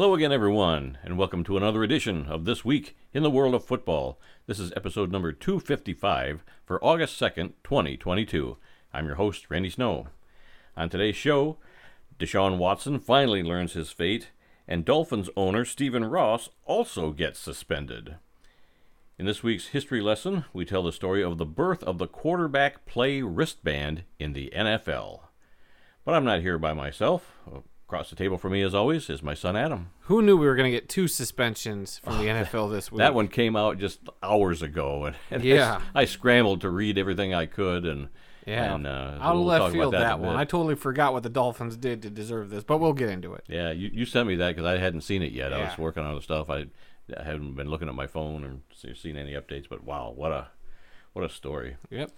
[0.00, 3.66] Hello again, everyone, and welcome to another edition of This Week in the World of
[3.66, 4.18] Football.
[4.46, 8.56] This is episode number 255 for August 2nd, 2022.
[8.94, 10.06] I'm your host, Randy Snow.
[10.74, 11.58] On today's show,
[12.18, 14.30] Deshaun Watson finally learns his fate,
[14.66, 18.14] and Dolphins owner Stephen Ross also gets suspended.
[19.18, 22.86] In this week's history lesson, we tell the story of the birth of the quarterback
[22.86, 25.24] play wristband in the NFL.
[26.06, 27.34] But I'm not here by myself.
[27.90, 29.90] Across the table from me, as always, is my son Adam.
[30.02, 32.98] Who knew we were going to get two suspensions from the NFL this week?
[32.98, 35.80] That one came out just hours ago, and, and Yeah.
[35.92, 38.08] I, I scrambled to read everything I could, and
[38.46, 38.76] Yeah.
[38.76, 40.36] and, uh, Out of left talk field, that that, one.
[40.36, 43.42] I totally forgot what the Dolphins did to deserve this, but we'll get into it.
[43.48, 45.52] Yeah, you, you sent me that because I hadn't seen it yet.
[45.52, 46.48] I was working on other stuff.
[46.48, 46.66] I,
[47.18, 49.66] I hadn't been looking at my phone or se- seen any updates.
[49.68, 50.46] But wow, what a
[51.12, 51.76] what a story!
[51.90, 52.12] Yep.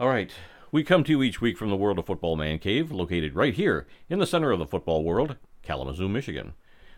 [0.00, 0.32] All right,
[0.72, 3.52] we come to you each week from the World of Football Man Cave, located right
[3.52, 6.54] here in the center of the football world, Kalamazoo, Michigan.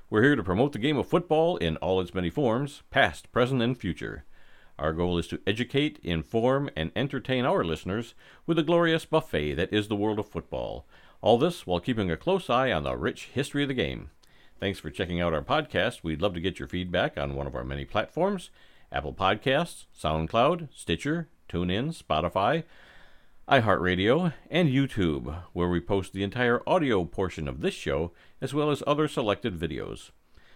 [0.08, 3.61] We're here to promote the game of football in all its many forms, past, present,
[3.61, 4.25] and future.
[4.78, 8.14] Our goal is to educate, inform, and entertain our listeners
[8.47, 10.86] with the glorious buffet that is the world of football.
[11.20, 14.11] All this while keeping a close eye on the rich history of the game.
[14.61, 16.05] Thanks for checking out our podcast.
[16.05, 18.50] We'd love to get your feedback on one of our many platforms
[18.92, 22.62] Apple Podcasts, SoundCloud, Stitcher, TuneIn, Spotify,
[23.48, 28.70] iHeartRadio, and YouTube, where we post the entire audio portion of this show as well
[28.70, 30.11] as other selected videos.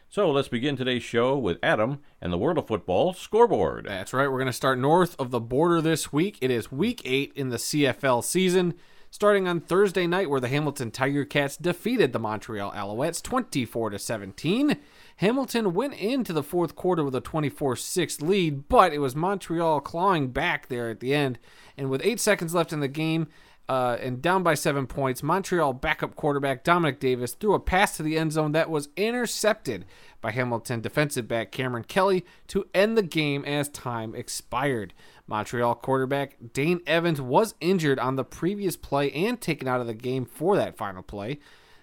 [0.08, 3.84] So let's begin today's show with Adam and the World of Football scoreboard.
[3.86, 4.26] That's right.
[4.26, 6.38] We're going to start north of the border this week.
[6.40, 8.72] It is week eight in the CFL season,
[9.10, 13.98] starting on Thursday night, where the Hamilton Tiger Cats defeated the Montreal Alouettes 24 to
[13.98, 14.78] 17.
[15.18, 19.80] Hamilton went into the fourth quarter with a 24 6 lead, but it was Montreal
[19.80, 21.40] clawing back there at the end.
[21.76, 23.26] And with eight seconds left in the game,
[23.68, 28.02] uh, and down by seven points, Montreal backup quarterback Dominic Davis threw a pass to
[28.04, 29.84] the end zone that was intercepted
[30.20, 34.94] by Hamilton defensive back Cameron Kelly to end the game as time expired.
[35.26, 39.94] Montreal quarterback Dane Evans was injured on the previous play and taken out of the
[39.94, 41.40] game for that final play.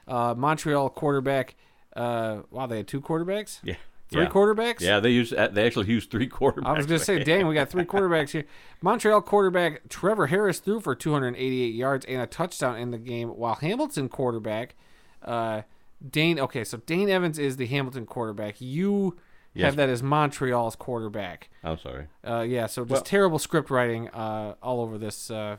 [0.08, 1.56] Uh, Montreal quarterback,
[1.96, 3.60] uh, wow, they had two quarterbacks?
[3.64, 3.76] Yeah.
[4.08, 4.30] Three yeah.
[4.30, 4.82] quarterbacks?
[4.82, 6.66] Yeah, they use they actually use three quarterbacks.
[6.68, 8.46] I was going to say, dang, we got three quarterbacks here.
[8.82, 13.56] Montreal quarterback Trevor Harris threw for 288 yards and a touchdown in the game, while
[13.56, 14.76] Hamilton quarterback
[15.24, 15.64] uh,
[16.08, 16.40] Dane.
[16.40, 18.62] Okay, so Dane Evans is the Hamilton quarterback.
[18.62, 19.18] You
[19.56, 19.68] Yes.
[19.68, 21.50] have that as Montreal's quarterback.
[21.64, 22.08] I'm sorry.
[22.28, 25.58] Uh, yeah, so just Well- terrible script writing uh, all over this uh,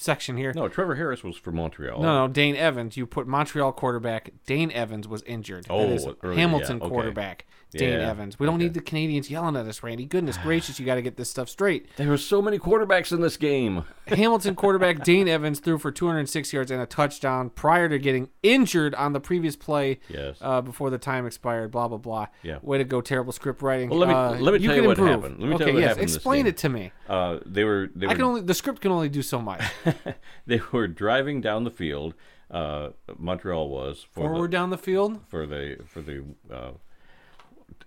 [0.00, 0.52] section here.
[0.54, 2.00] No, Trevor Harris was for Montreal.
[2.00, 2.96] No, no, Dane Evans.
[2.96, 4.30] You put Montreal quarterback.
[4.46, 5.66] Dane Evans was injured.
[5.70, 6.92] Oh, that is early, Hamilton yeah, okay.
[6.92, 7.46] quarterback.
[7.72, 8.36] Dane Yeah, Evans.
[8.36, 8.64] We don't okay.
[8.64, 10.04] need the Canadians yelling at us, Randy.
[10.04, 11.88] Goodness gracious, you got to get this stuff straight.
[11.96, 13.84] There were so many quarterbacks in this game.
[14.08, 18.92] Hamilton quarterback Dane Evans threw for 206 yards and a touchdown prior to getting injured
[18.96, 20.36] on the previous play Yes.
[20.40, 21.70] uh, before the time expired.
[21.70, 22.26] Blah blah blah.
[22.42, 22.58] Yeah.
[22.60, 23.88] Way to go, terrible script writing.
[23.88, 25.10] Well, let me- Uh, let me tell you what improve.
[25.22, 25.38] happened.
[25.38, 26.90] Let me okay, tell you what yes, happened explain it to me.
[27.08, 29.62] Uh, they were they I can only the script can only do so much.
[30.46, 32.14] they were driving down the field.
[32.50, 35.20] Uh, Montreal was for Forward the, down the field.
[35.28, 36.72] for the for the uh,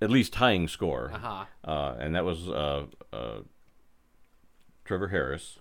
[0.01, 1.45] at least tying score, Uh-huh.
[1.65, 3.39] uh, and that was uh, uh,
[4.85, 5.59] Trevor Harris.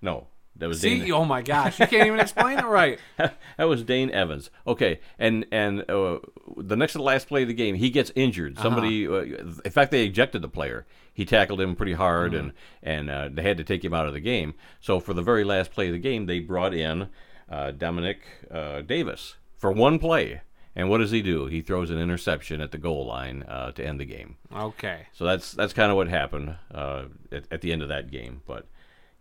[0.00, 0.26] No,
[0.56, 1.12] that was See, Dane.
[1.12, 2.98] oh my gosh, you can't even explain it right.
[3.16, 4.50] that was Dane Evans.
[4.66, 6.18] Okay, and and uh,
[6.56, 8.58] the next to the last play of the game, he gets injured.
[8.58, 9.22] Somebody, uh,
[9.64, 10.86] in fact, they ejected the player.
[11.14, 12.52] He tackled him pretty hard, and
[12.82, 14.54] and uh, they had to take him out of the game.
[14.80, 17.08] So for the very last play of the game, they brought in
[17.50, 18.20] uh, Dominic
[18.50, 20.42] uh, Davis for one play.
[20.74, 21.46] And what does he do?
[21.48, 24.36] He throws an interception at the goal line uh, to end the game.
[24.54, 25.06] Okay.
[25.12, 28.40] So that's that's kind of what happened uh, at, at the end of that game.
[28.46, 28.66] But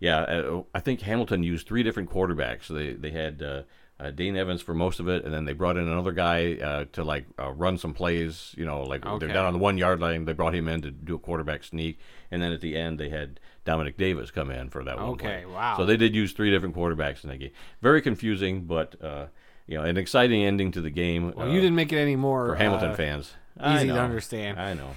[0.02, 2.68] yeah, uh, I think Hamilton used three different quarterbacks.
[2.68, 3.62] They they had uh,
[4.00, 6.86] uh, Dane Evans for most of it, and then they brought in another guy uh,
[6.94, 8.54] to like uh, run some plays.
[8.58, 9.20] You know, like Okay.
[9.26, 10.26] they're down on the one yard line.
[10.26, 12.00] They brought him in to do a quarterback sneak,
[12.32, 15.10] and then at the end they had Dominic Davis come in for that one.
[15.12, 15.46] Okay, play.
[15.46, 15.78] wow.
[15.78, 17.52] So they did use three different quarterbacks in that game.
[17.82, 19.28] Very confusing, but uh,
[19.68, 21.32] you know, an exciting ending to the game.
[21.36, 23.34] Well, you didn't make it any more for Hamilton fans.
[23.64, 24.60] Easy to understand.
[24.60, 24.90] I know.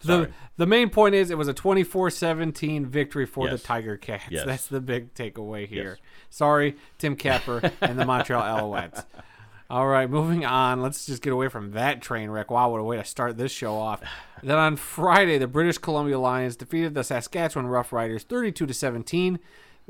[0.00, 0.32] The Sorry.
[0.56, 3.60] the main point is it was a 24-17 victory for Yes.
[3.60, 4.24] the Tiger Cats.
[4.30, 4.46] Yes.
[4.46, 5.98] That's the big takeaway here.
[5.98, 6.08] Yes.
[6.30, 9.04] Sorry, Tim Capper and the Montreal Alouettes.
[9.68, 10.80] All right, moving on.
[10.80, 12.50] Let's just get away from that train wreck.
[12.50, 14.00] Wow, what a way to start this show off.
[14.42, 19.38] then on Friday, the British Columbia Lions defeated the Saskatchewan Roughriders 32 to 17,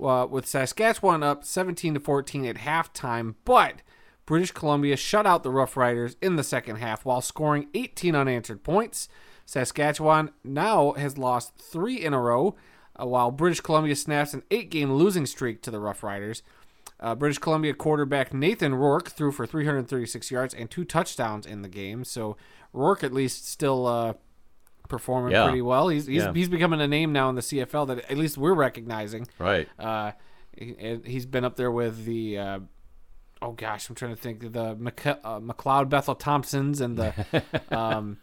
[0.02, 3.34] uh, with Saskatchewan up 17 to 14 at halftime.
[3.44, 3.82] But
[4.24, 8.62] British Columbia shut out the Rough Riders in the second half while scoring 18 unanswered
[8.64, 9.08] points.
[9.46, 12.56] Saskatchewan now has lost three in a row,
[13.00, 16.42] uh, while British Columbia snaps an eight game losing streak to the Rough Riders.
[16.46, 16.52] Uh,
[16.98, 21.68] Uh, British Columbia quarterback Nathan Rourke threw for 336 yards and two touchdowns in the
[21.68, 22.04] game.
[22.04, 22.38] So
[22.72, 24.14] Rourke at least still uh,
[24.88, 25.44] performing Yeah.
[25.44, 25.88] pretty well.
[25.88, 26.32] He's he's, Yeah.
[26.32, 29.26] he's becoming a name now in the CFL that at least we're recognizing.
[29.38, 29.68] Right.
[29.78, 30.12] Uh,
[30.56, 32.38] he, he's been up there with the.
[33.42, 38.18] Oh gosh, I'm trying to think the Mc, uh, McLeod Bethel Thompsons and the um,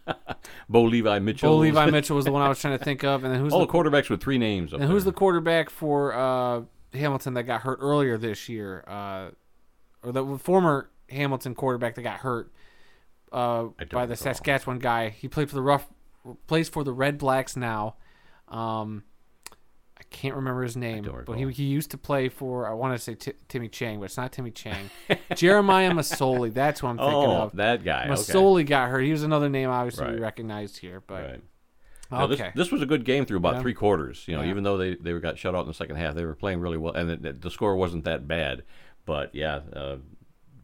[0.67, 1.49] Bo Levi Mitchell.
[1.49, 3.53] Bo Levi Mitchell was the one I was trying to think of, and then who's
[3.53, 4.73] All the quarterbacks with three names.
[4.73, 6.61] And who's the quarterback for uh,
[6.93, 8.83] Hamilton that got hurt earlier this year?
[8.87, 9.29] Uh,
[10.03, 12.51] or the former Hamilton quarterback that got hurt
[13.31, 14.15] uh, by the recall.
[14.15, 15.09] Saskatchewan guy.
[15.09, 15.87] He played for the rough
[16.47, 17.95] plays for the Red Blacks now.
[18.47, 19.03] Um,
[20.13, 23.15] can't remember his name, but he, he used to play for I want to say
[23.15, 24.89] Ti Timmy Chang, but it's not Timmy Chang.
[25.35, 26.53] Jeremiah Masoli.
[26.53, 27.55] That's who I'm thinking Oh, of.
[27.57, 28.03] that guy.
[28.05, 28.11] Okay.
[28.13, 29.01] Masoli got hurt.
[29.01, 31.43] He was another name obviously we recognized here, but Right.
[32.11, 32.35] No, okay.
[32.35, 33.61] this, this was a good game through about Yeah.
[33.61, 34.23] three quarters.
[34.27, 34.51] You know, Yeah.
[34.51, 36.77] even though they, they got shut out in the second half, they were playing really
[36.77, 38.63] well, and the, the score wasn't that bad.
[39.05, 39.97] But yeah, uh,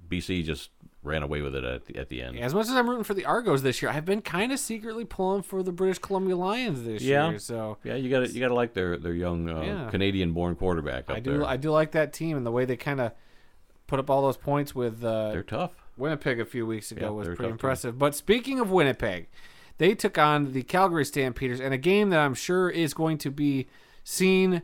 [0.07, 0.69] BC just
[1.01, 2.37] ran away with it at the, at the end.
[2.39, 5.05] As much as I'm rooting for the Argos this year, I've been kind of secretly
[5.05, 7.29] pulling for the British Columbia Lions this Yeah.
[7.29, 7.39] year.
[7.39, 9.89] So Yeah, you got to you got to like their their young uh, Yeah.
[9.89, 11.47] Canadian-born quarterback up I do there.
[11.47, 13.13] I do like that team and the way they kind of
[13.87, 15.71] put up all those points with uh, They're tough.
[15.97, 17.51] Winnipeg a few weeks ago Yeah, was pretty tough team.
[17.53, 17.97] impressive.
[17.97, 19.27] But speaking of Winnipeg,
[19.77, 23.31] they took on the Calgary Stampeders in a game that I'm sure is going to
[23.31, 23.67] be
[24.03, 24.61] seen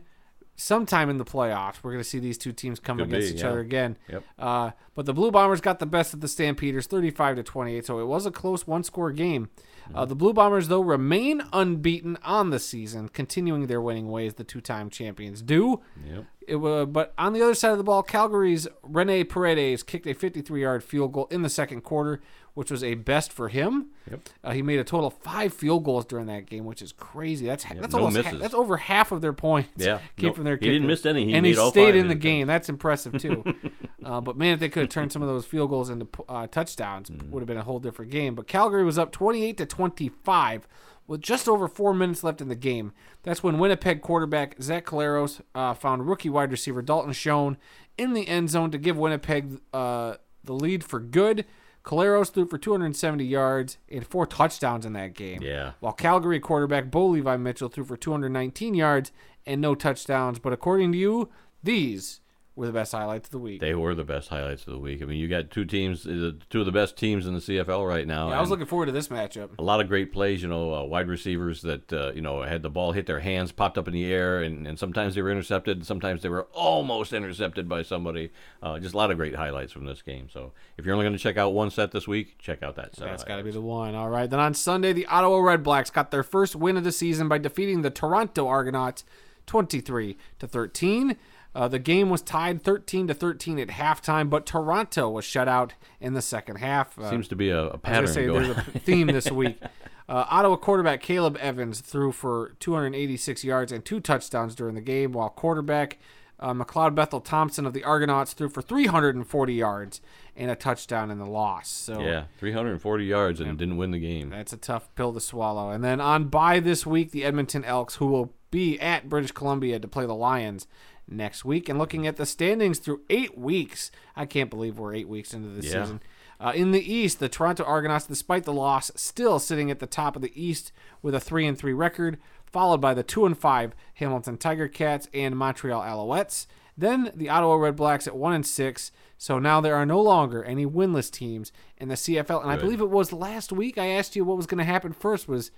[0.56, 1.76] sometime in the playoffs.
[1.82, 3.48] We're going to see these two teams come Could against be, each yeah.
[3.48, 3.96] other again.
[4.08, 4.24] Yep.
[4.38, 7.86] Uh, but the Blue Bombers got the best of the Stampeders, 35 to 28.
[7.86, 9.50] So it was a close one-score game.
[9.94, 14.34] Uh, the Blue Bombers, though, remain unbeaten on the season, continuing their winning ways.
[14.34, 15.80] The two-time champions do.
[16.04, 16.24] Yep.
[16.48, 20.14] It wa but on the other side of the ball, Calgary's Rene Paredes kicked a
[20.14, 22.20] 53-yard field goal in the second quarter,
[22.56, 23.90] which was a best for him.
[24.10, 24.20] Yep.
[24.42, 27.44] Uh, he made a total of five field goals during that game, which is crazy.
[27.44, 29.68] That's that's no almost ha- that's over half of their points.
[29.76, 29.98] Yeah.
[30.16, 31.26] came No, from their he didn't miss any.
[31.26, 32.46] He and he stayed in the game.
[32.46, 33.44] That's impressive too.
[34.04, 36.46] uh, but man, if they could have turned some of those field goals into uh,
[36.46, 37.28] touchdowns, Mm.
[37.30, 38.34] would have been a whole different game.
[38.34, 40.66] But Calgary was up 28 to 25
[41.06, 42.92] with just over four minutes left in the game.
[43.22, 47.58] That's when Winnipeg quarterback Zach Collaros uh, found rookie wide receiver Dalton Schoen
[47.98, 51.44] in the end zone to give Winnipeg uh, the lead for good.
[51.86, 55.40] Collaros threw for 270 yards and four touchdowns in that game.
[55.40, 55.72] Yeah.
[55.78, 59.12] While Calgary quarterback Bo Levi Mitchell threw for 219 yards
[59.46, 60.40] and no touchdowns.
[60.40, 61.30] But according to you,
[61.62, 62.20] these
[62.56, 63.60] were the best highlights of the week.
[63.60, 65.02] They were the best highlights of the week.
[65.02, 67.86] I mean, you got two teams, uh, two of the best teams in the CFL
[67.86, 68.30] right now.
[68.30, 69.50] Yeah, I was looking forward to this matchup.
[69.58, 70.42] a lot of great plays.
[70.42, 73.52] You know, uh, wide receivers that uh, you know had the ball hit their hands,
[73.52, 75.76] popped up in the air, and, and sometimes they were intercepted.
[75.76, 78.30] and Sometimes they were almost intercepted by somebody.
[78.62, 80.28] Uh, just a lot of great highlights from this game.
[80.32, 82.96] So if you're only going to check out one set this week, check out that
[82.96, 83.04] set.
[83.06, 83.94] That's got to be the one.
[83.94, 84.28] All right.
[84.30, 87.36] Then on Sunday, the Ottawa Red Blacks got their first win of the season by
[87.36, 89.04] defeating the Toronto Argonauts
[89.46, 91.16] 23 to 13.
[91.56, 95.72] Uh, the game was tied 13 to 13 at halftime, but Toronto was shut out
[96.00, 96.98] in the second half.
[96.98, 98.42] Uh, Seems to be a, a pattern say going.
[98.42, 99.58] there's a theme this week.
[100.06, 105.12] Uh, Ottawa quarterback Caleb Evans threw for 286 yards and two touchdowns during the game,
[105.12, 105.98] while quarterback
[106.38, 110.02] uh, McLeod Bethel Thompson of the Argonauts threw for 340 yards
[110.36, 111.68] and a touchdown in the loss.
[111.70, 114.28] So yeah, 340 yards and didn't win the game.
[114.28, 115.70] that's a tough pill to swallow.
[115.70, 119.80] And then on bye this week, the Edmonton Elks, who will be at British Columbia
[119.80, 120.66] to play the Lions
[121.08, 121.68] next week.
[121.68, 125.48] And looking at the standings through eight weeks, I can't believe we're eight weeks into
[125.48, 125.82] the Yeah.
[125.84, 126.00] season.
[126.38, 130.16] Uh, in the East, the Toronto Argonauts, despite the loss, still sitting at the top
[130.16, 130.70] of the East
[131.00, 135.08] with a three and three record, followed by the two and five Hamilton Tiger Cats
[135.14, 136.46] and Montreal Alouettes.
[136.76, 138.92] Then the Ottawa Red Blacks at one and six.
[139.16, 142.42] So now there are no longer any winless teams in the CFL.
[142.42, 144.92] And I believe it was last week I asked you what was going to happen
[144.92, 145.26] first.
[145.26, 145.50] Was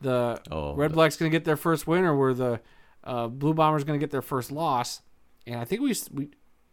[0.00, 2.60] the Oh, Red Blacks going to get their first win, or were the
[3.04, 5.02] uh, Blue Bombers going to get their first loss?
[5.46, 6.30] And I think we we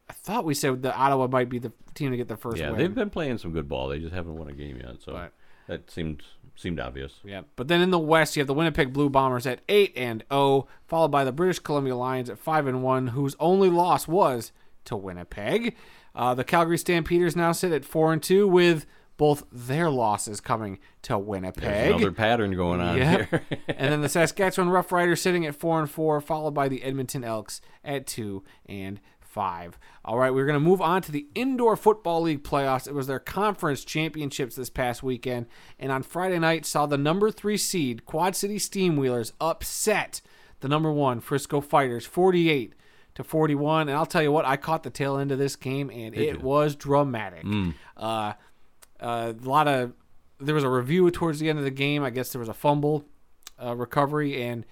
[0.10, 2.70] I thought we said that Ottawa might be the team to get their first Yeah,
[2.72, 2.80] win.
[2.80, 3.90] they've been playing some good ball.
[3.90, 5.02] They just haven't won a game yet.
[5.04, 5.34] So But-
[5.68, 6.24] that seemed
[6.56, 7.20] seemed obvious.
[7.24, 10.24] Yeah, but then in the West, you have the Winnipeg Blue Bombers at eight and
[10.32, 14.52] zero, followed by the British Columbia Lions at five and one, whose only loss was
[14.86, 15.76] to Winnipeg.
[16.16, 18.86] Uh, the Calgary Stampeders now sit at four and two, with
[19.20, 21.88] both their losses coming to There's Winnipeg.
[21.92, 23.30] another pattern going on Yep.
[23.30, 23.42] here.
[23.68, 27.60] and then the Saskatchewan Roughriders sitting at four and four, followed by the Edmonton Elks
[27.84, 29.78] at two and five.
[30.06, 32.88] All right, we're going to move on to the Indoor Football League playoffs.
[32.88, 35.48] It was their conference championships this past weekend,
[35.78, 40.22] and on Friday night saw the number three seed Quad City Steamwheelers upset
[40.62, 42.74] the number one Frisco Fighters, forty-eight
[43.16, 45.90] to 41 and i'll tell you what i caught the tail end of this game
[45.90, 47.44] and it was dramatic
[47.98, 48.32] uh,
[49.00, 49.94] a lot of
[50.40, 52.04] there was a review towards the end of the game.
[52.04, 53.06] I guess there was a fumble
[53.62, 54.66] uh, recovery, and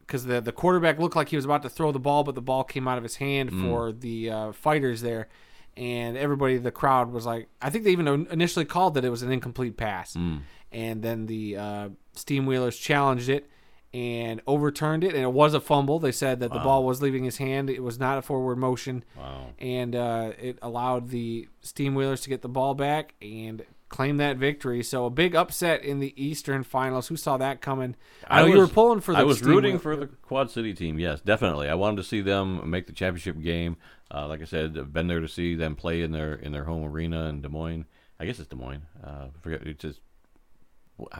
[0.00, 2.40] because the the quarterback looked like he was about to throw the ball, but the
[2.42, 3.60] ball came out of his hand Mm.
[3.68, 5.28] for the uh, fighters there,
[5.76, 9.22] and everybody, the crowd was like, I think they even initially called that it was
[9.22, 10.40] an incomplete pass, Mm.
[10.72, 13.48] and then the uh, Steam Wheelers challenged it
[13.92, 15.98] and overturned it, and it was a fumble.
[15.98, 19.04] They said that the ball was leaving his hand; it was not a forward motion,
[19.16, 19.46] Wow.
[19.58, 24.36] and uh, it allowed the Steam Wheelers to get the ball back and claim that
[24.36, 24.84] victory.
[24.84, 27.08] So a big upset in the Eastern Finals.
[27.08, 27.96] Who saw that coming?
[28.28, 30.98] I know you were pulling for the I was rooting for the Quad City team.
[31.00, 31.68] Yes, definitely.
[31.68, 33.76] I wanted to see them make the championship game.
[34.12, 36.64] Uh, like I said, I've been there to see them play in their in their
[36.64, 37.86] home arena in Des Moines.
[38.20, 38.82] I guess it's Des Moines.
[39.04, 40.00] Uh, I forget it's just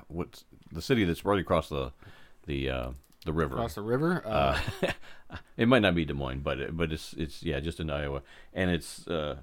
[0.09, 1.93] what's the city that's right across the
[2.51, 2.91] the uh,
[3.25, 3.55] the river.
[3.55, 4.23] across the river.
[4.25, 4.59] Uh,
[5.57, 8.23] it might not be Des Moines, but it, but it's it's yeah, just in Iowa,
[8.53, 9.07] and it's.
[9.07, 9.37] Uh,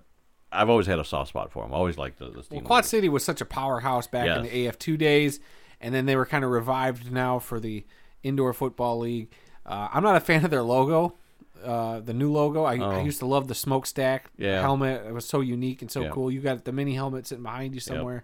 [0.49, 1.73] I've always had a soft spot for them.
[1.73, 2.59] I always liked the, the Steam.
[2.59, 5.41] well, Quad City was such a powerhouse back in the AF2 days,
[5.81, 7.85] and then they were kind of revived now for the
[8.23, 9.29] Indoor Football League.
[9.65, 11.15] Uh, I'm not a fan of their logo.
[11.61, 12.63] Uh, the new logo.
[12.63, 13.03] I, I Oh.
[13.03, 14.61] used to love the smokestack Yeah.
[14.61, 15.05] helmet.
[15.05, 16.11] It was so unique and so Yeah.
[16.11, 16.31] cool.
[16.31, 18.23] You got the mini helmet sitting behind you somewhere.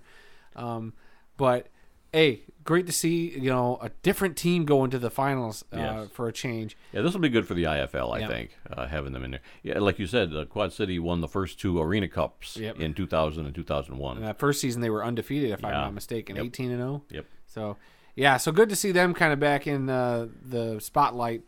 [0.55, 0.93] Um,
[1.35, 1.67] but
[2.13, 6.09] hey, great to see you know a different team go into the finals uh, Yes.
[6.13, 6.77] for a change.
[6.93, 8.27] Yeah, this will be good for the IFL, I Yeah.
[8.27, 9.41] think, uh, having them in there.
[9.63, 12.79] Yeah, like you said, uh, Quad City won the first two Arena Cups Yep.
[12.79, 14.17] in 2000 and 2001.
[14.17, 16.45] And that first season they were undefeated, if I'm not mistaken, Yep.
[16.45, 17.03] 18 and 0.
[17.09, 17.25] Yep.
[17.47, 17.77] So,
[18.15, 21.41] yeah, so good to see them kind of back in uh, the spotlight.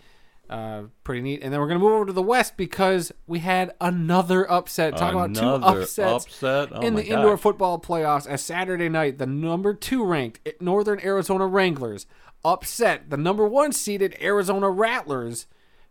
[0.50, 1.42] Uh, pretty neat.
[1.44, 4.96] And then we're gonna move over to the West because we had another upset.
[4.98, 6.70] Talk about two Another upsets upset?
[6.72, 8.28] Oh in my the indoor football playoffs.
[8.28, 12.06] As Saturday night, the number two ranked Northern Arizona Wranglers
[12.44, 15.48] upset the number one seeded Arizona Rattlers,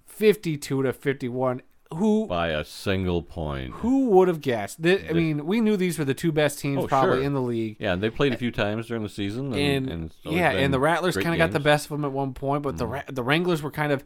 [0.06, 1.62] fifty-two to fifty-one.
[1.92, 3.74] Who By a single point.
[3.74, 4.82] who would have guessed?
[4.82, 7.22] Th- I mean, we knew these were the two best teams Oh, probably sure.
[7.24, 7.76] in the league.
[7.78, 9.52] Yeah, and they played a few times during the season.
[9.52, 11.58] And, And, and it's always yeah, been and the Rattlers great kind of got the
[11.58, 11.60] games.
[11.60, 11.64] Mm-hmm.
[11.64, 14.02] best of them at one point, but the Ra- the Wranglers were kind of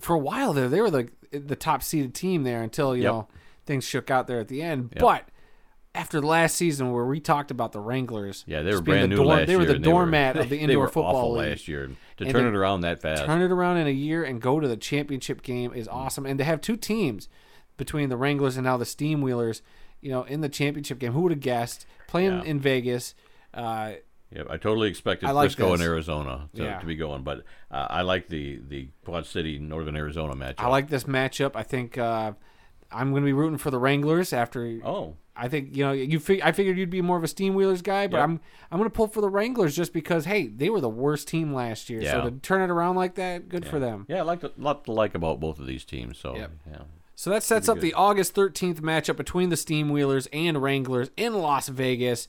[0.00, 0.68] for a while there.
[0.68, 3.12] They were the the top seeded team there until you Yep.
[3.12, 3.28] know
[3.66, 4.90] things shook out there at the end.
[4.94, 5.00] Yep.
[5.00, 5.28] But
[5.94, 9.08] after the last season where we talked about the Wranglers, Yeah, they were brand the
[9.08, 11.50] new dorm- They were the they were- doormat of the indoor football league.
[11.50, 11.90] last year.
[12.16, 13.24] To And turn it around that fast.
[13.24, 16.26] Turn it around in a year and go to the championship game is awesome.
[16.26, 17.28] And to have two teams
[17.76, 19.62] between the Wranglers and now the Steam Wheelers,
[20.00, 21.86] you know, in the championship game, who would have guessed?
[22.08, 22.42] Playing Yeah.
[22.44, 23.14] in Vegas.
[23.54, 23.92] Uh,
[24.34, 25.82] Yeah, I totally expected I like Frisco and.
[25.82, 26.78] Arizona to, Yeah.
[26.78, 27.38] to be going, but
[27.70, 30.54] uh, I like the the Quad City Northern Arizona matchup.
[30.58, 31.52] I like this matchup.
[31.56, 32.32] I think uh,
[32.92, 34.78] I'm going to be rooting for the Wranglers after.
[34.84, 36.20] Oh, I think you know you.
[36.20, 38.24] Fig- I figured you'd be more of a Steam Wheelers guy, but Yep.
[38.24, 41.26] I'm I'm going to pull for the Wranglers just because hey, they were the worst
[41.26, 42.00] team last year.
[42.02, 42.12] Yeah.
[42.12, 44.06] So to turn it around like that, good for them.
[44.08, 46.18] yeah, I like a lot to like about both of these teams.
[46.18, 46.50] So Yep.
[46.70, 46.78] yeah,
[47.16, 47.90] So that sets Pretty up good.
[47.90, 52.28] the August 13th matchup between the Steam Wheelers and Wranglers in Las Vegas.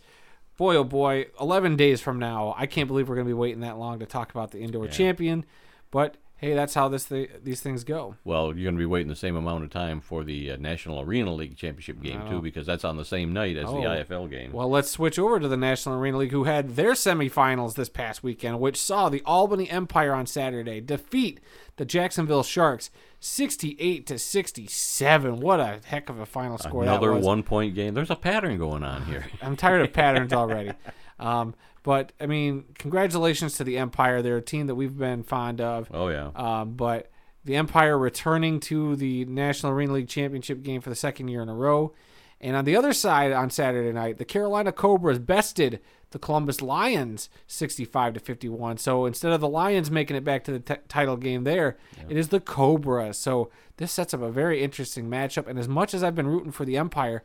[0.61, 2.53] Boy, oh boy, 11 days from now.
[2.55, 4.85] I can't believe we're going to be waiting that long to talk about the indoor
[4.87, 5.43] champion.
[5.89, 8.15] But hey, that's how this th- these things go.
[8.25, 10.99] Well, you're going to be waiting the same amount of time for the uh, National
[10.99, 13.75] Arena League championship game too, because that's on the same night as Oh.
[13.79, 14.51] the IFL game.
[14.51, 18.23] Well, let's switch over to the National Arena League, who had their semifinals this past
[18.23, 21.39] weekend, which saw the Albany Empire on Saturday defeat
[21.77, 25.39] the Jacksonville Sharks 68 to 67.
[25.39, 27.25] What a heck of a final score Another that was.
[27.25, 27.93] one-point game.
[27.93, 29.25] There's a pattern going on here.
[29.41, 30.71] I'm tired of patterns already.
[31.19, 34.21] Um, but I mean, congratulations to the Empire.
[34.21, 35.87] They're a team that we've been fond of.
[35.93, 37.09] oh yeah, Um, but
[37.43, 41.49] the Empire returning to the National Arena League Championship game for the second year in
[41.49, 41.93] a row.
[42.39, 47.29] And on the other side, on Saturday night, the Carolina Cobras bested the Columbus Lions
[47.47, 48.77] 65 to 51.
[48.77, 51.77] So instead of the Lions making it back to the t- title game there,
[52.09, 53.17] it is the Cobras.
[53.17, 55.47] So this sets up a very interesting matchup.
[55.47, 57.23] And as much as I've been rooting for the Empire,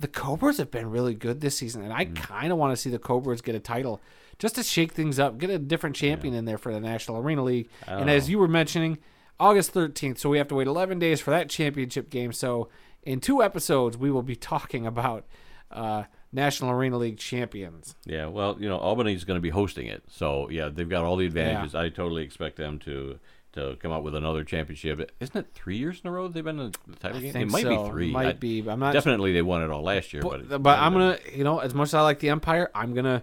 [0.00, 2.90] the Cobras have been really good this season, and I kind of want to see
[2.90, 4.00] the Cobras get a title
[4.38, 7.42] just to shake things up, get a different champion in there for the National Arena
[7.44, 7.68] League.
[7.86, 8.98] And as you were mentioning,
[9.38, 12.32] August 13th, so we have to wait 11 days for that championship game.
[12.32, 12.68] So
[13.02, 15.26] in two episodes, we will be talking about
[15.70, 17.94] uh, National Arena League champions.
[18.06, 18.26] yeah.
[18.26, 21.26] Well, you know, Albany's going to be hosting it, so yeah, they've got all the
[21.26, 21.74] advantages.
[21.74, 23.18] I totally expect them to
[23.52, 25.10] to come out with another championship.
[25.20, 27.32] Isn't it three years in a row they've been in the title game?
[27.32, 27.84] think it might so.
[27.84, 28.12] be three.
[28.12, 30.62] Might I- be, but I'm not Definitely, they won it all last year, but but,
[30.62, 33.22] but I'm gonna, you know, as much as I like the Empire, I'm gonna,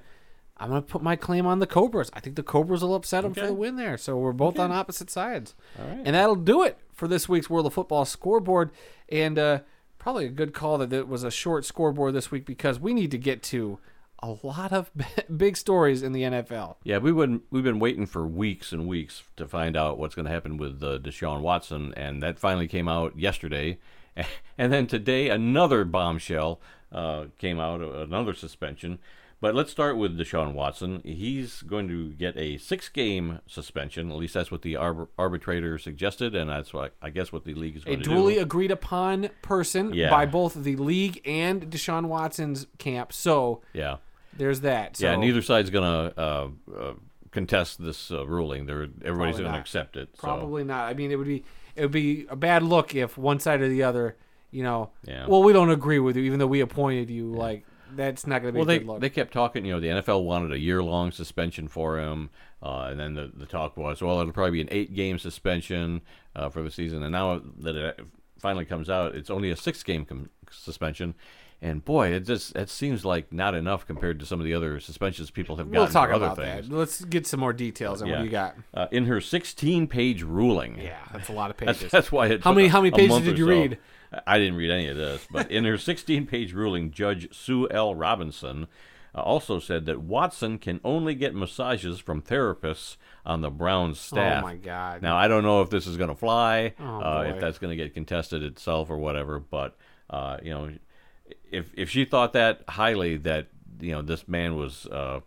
[0.57, 2.09] I'm gonna put my claim on the Cobras.
[2.13, 3.97] I think the Cobras will upset them for the win there.
[3.97, 5.55] So we're both on opposite sides.
[5.79, 6.01] All right.
[6.03, 8.71] And that'll do it for this week's World of Football scoreboard.
[9.09, 9.59] And uh,
[9.99, 13.11] probably a good call that it was a short scoreboard this week because we need
[13.11, 13.79] to get to
[14.23, 14.89] a lot of
[15.37, 16.75] big stories in the NFL.
[16.83, 20.25] Yeah, we would we've been waiting for weeks and weeks to find out what's going
[20.25, 23.77] to happen with uh, Deshaun Watson, and that finally came out yesterday.
[24.57, 26.59] And then today, another bombshell
[26.91, 28.97] uh, came out, uh, another suspension.
[29.39, 31.01] But let's start with Deshaun Watson.
[31.05, 34.09] He's going to get a six-game suspension.
[34.09, 37.53] At least that's what the arbor- arbitrator suggested, and that's what I guess what the
[37.53, 38.11] league is A going to be.
[38.11, 40.09] A duly agreed upon person Yeah.
[40.09, 43.13] by both the league and Deshaun Watson's camp.
[43.13, 43.97] So Yeah,
[44.37, 44.97] there's that.
[44.97, 45.15] So yeah.
[45.15, 46.93] Neither side's going to uh, uh,
[47.31, 48.65] contest this uh, ruling.
[48.65, 50.09] They're everybody's going to accept it.
[50.15, 50.89] So, Probably not.
[50.89, 51.43] I mean, it would be
[51.75, 54.15] it would be a bad look if one side or the other,
[54.51, 54.91] you know.
[55.03, 55.27] Yeah.
[55.27, 57.31] Well, we don't agree with you, even though we appointed you.
[57.31, 57.65] Like
[57.95, 58.99] that's not going to be Well, a they good look.
[59.01, 59.65] they kept talking.
[59.65, 62.29] You know, the NFL wanted a year long suspension for him,
[62.61, 66.01] uh, and then the the talk was, well, it'll probably be an eight game suspension
[66.35, 67.03] uh, for the season.
[67.03, 67.99] And now that it
[68.39, 71.13] finally comes out, it's only a six game com- suspension.
[71.59, 74.79] And boy, it just it seems like not enough compared to some of the other
[74.79, 76.69] suspensions people have gotten we'll talk for other about things.
[76.69, 76.75] that.
[76.75, 78.19] Let's get some more details on what Yeah.
[78.19, 78.55] do you got.
[78.75, 81.89] Uh, in her 16 page ruling, Yeah, that's a lot of pages.
[81.89, 83.45] that's why it How took many- a- how many a pages month did or you
[83.45, 83.49] so.
[83.49, 83.77] read?
[84.27, 87.95] I didn't read any of this, but in her 16 page ruling, Judge Sue L.
[87.95, 88.67] Robinson
[89.15, 94.43] uh, also said that Watson can only get massages from therapists on the Browns staff.
[94.43, 95.01] Oh my god.
[95.01, 97.29] Now, I don't know if this is going to fly, Oh, uh, boy.
[97.35, 99.75] if that's going to get contested itself or whatever, but,
[100.11, 100.69] uh, you know,
[101.51, 103.47] if, if she thought that highly that,
[103.79, 105.19] you know, this man was uh,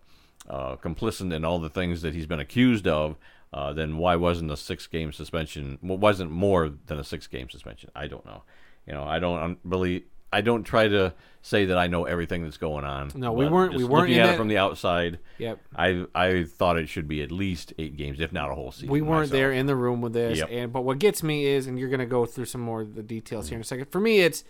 [0.48, 3.16] uh, complicit in all the things that he's been accused of,
[3.52, 7.48] uh, then why wasn't a six game suspension, well, wasn't more than a six game
[7.50, 7.90] suspension?
[7.94, 8.42] I don't know.
[8.86, 11.12] You know, I don't really, I don't try to
[11.42, 13.10] say that I know everything that's going on.
[13.14, 15.18] No, we weren't- we weren't looking at that- it from the outside.
[15.38, 15.58] Yep.
[15.74, 18.90] I I thought it should be at least eight games, if not a whole season.
[18.90, 19.30] We weren't myself.
[19.32, 20.48] there in the room with this, Yep.
[20.50, 22.94] and but what gets me is, and you're going to go through some more of
[22.94, 23.86] the details here in a second.
[23.90, 24.44] For me, it's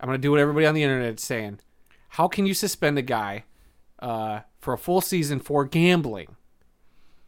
[0.00, 1.60] I'm going to do what everybody on the internet is saying.
[2.10, 3.44] How can you suspend a guy
[4.00, 6.36] uh, for a full season for gambling?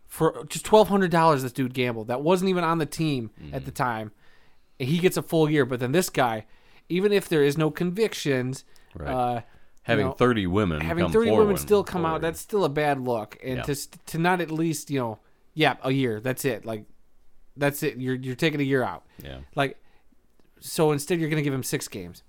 [0.07, 2.09] For just twelve hundred dollars, this dude gambled.
[2.09, 4.13] That wasn't even on the team at the time.
[4.79, 6.45] And he gets a full year, but then this guy,
[6.89, 8.65] even if there is no convictions,
[8.95, 9.09] Right.
[9.09, 9.41] uh,
[9.85, 13.01] having you know, 30 women having 30 women still come out, that's still a bad
[13.01, 13.63] look and Yeah.
[13.63, 13.75] to
[14.07, 15.19] to not at least you know
[15.55, 16.85] yeah a year that's it like
[17.57, 19.77] that's it you're you're taking a year out yeah like
[20.61, 22.23] so instead you're going to give him 6 games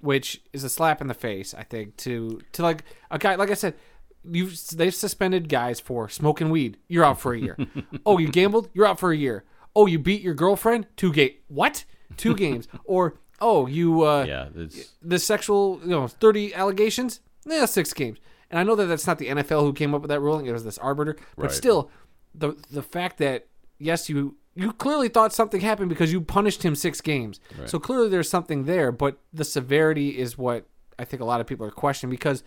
[0.00, 3.50] which is a slap in the face i think to to like a guy like
[3.50, 3.74] i said
[4.22, 6.76] you they've suspended guys for smoking weed.
[6.88, 7.56] You're out for a year.
[8.04, 8.68] Oh you gambled?
[8.74, 9.44] You're out for a year.
[9.74, 10.86] Oh you beat your girlfriend?
[10.94, 11.84] Two game what?
[12.18, 12.68] Two games.
[12.84, 18.18] Or oh you uh yeah it's the sexual, you know, 30 allegations, yeah, six games.
[18.50, 20.52] And I know that that's not the NFL who came up with that ruling; it
[20.52, 21.16] was this arbiter.
[21.36, 21.52] But Right.
[21.52, 21.90] still,
[22.34, 23.46] the the fact that
[23.78, 27.40] yes, you you clearly thought something happened because you punished him six games.
[27.66, 28.90] So clearly there's something there.
[28.92, 30.66] But the severity is what
[30.98, 32.42] I think a lot of people are questioning because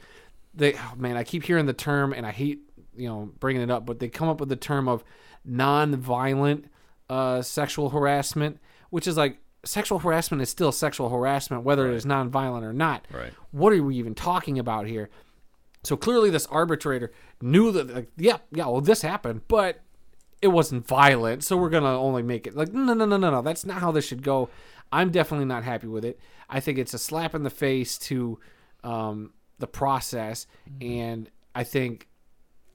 [0.54, 2.60] they, oh man, I keep hearing the term, and I hate
[2.96, 5.04] you know bringing it up, but they come up with the term of
[5.46, 6.66] non-violent
[7.10, 12.06] uh, sexual harassment, which is like sexual harassment is still sexual harassment, whether it is
[12.06, 13.08] non-violent or not.
[13.12, 13.34] Right.
[13.52, 15.10] What are we even talking about here?
[15.84, 17.12] So clearly, this arbitrator
[17.42, 19.82] knew that, like, yeah, yeah, well, this happened, but
[20.44, 23.42] it wasn't violent, so we're gonna only make it like, no, no, no, no, no.
[23.42, 24.50] That's not how this should go.
[24.92, 26.20] I'm definitely not happy with it.
[26.50, 28.40] I think it's a slap in the face to
[28.84, 30.46] um, the process,
[30.82, 32.10] and I think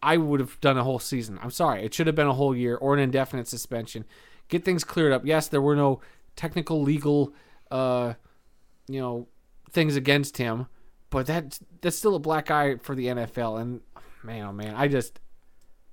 [0.03, 1.39] I would have done a whole season.
[1.43, 4.07] I'm sorry, it should have been a whole year or an indefinite suspension.
[4.49, 5.27] Get things cleared up.
[5.27, 6.01] Yes, there were no
[6.37, 7.35] technical legal,
[7.71, 8.15] uh,
[8.89, 9.29] you know,
[9.71, 10.69] things against him,
[11.11, 13.61] but that that's still a black eye for the NFL.
[13.61, 13.83] And
[14.23, 15.21] man, oh man, I just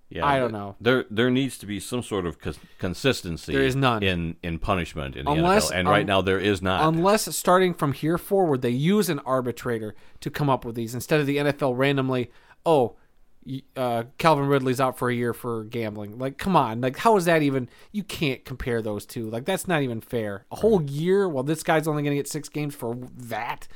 [0.10, 0.76] yeah I don't know.
[0.80, 4.04] there there needs to be some sort of cons- consistency There is none.
[4.04, 7.36] in in punishment in the Unless- NFL and right un- now there is not unless
[7.36, 11.26] starting from here forward they use an arbitrator to come up with these instead of
[11.26, 12.30] the NFL randomly.
[12.66, 12.96] Oh,
[13.76, 16.18] uh, Calvin Ridley's out for a year for gambling.
[16.18, 17.70] Like, come on, like how is that even?
[17.92, 19.30] You can't compare those two.
[19.30, 20.46] Like, that's not even fair.
[20.52, 23.68] A whole year while this guy's only going to get six games for that.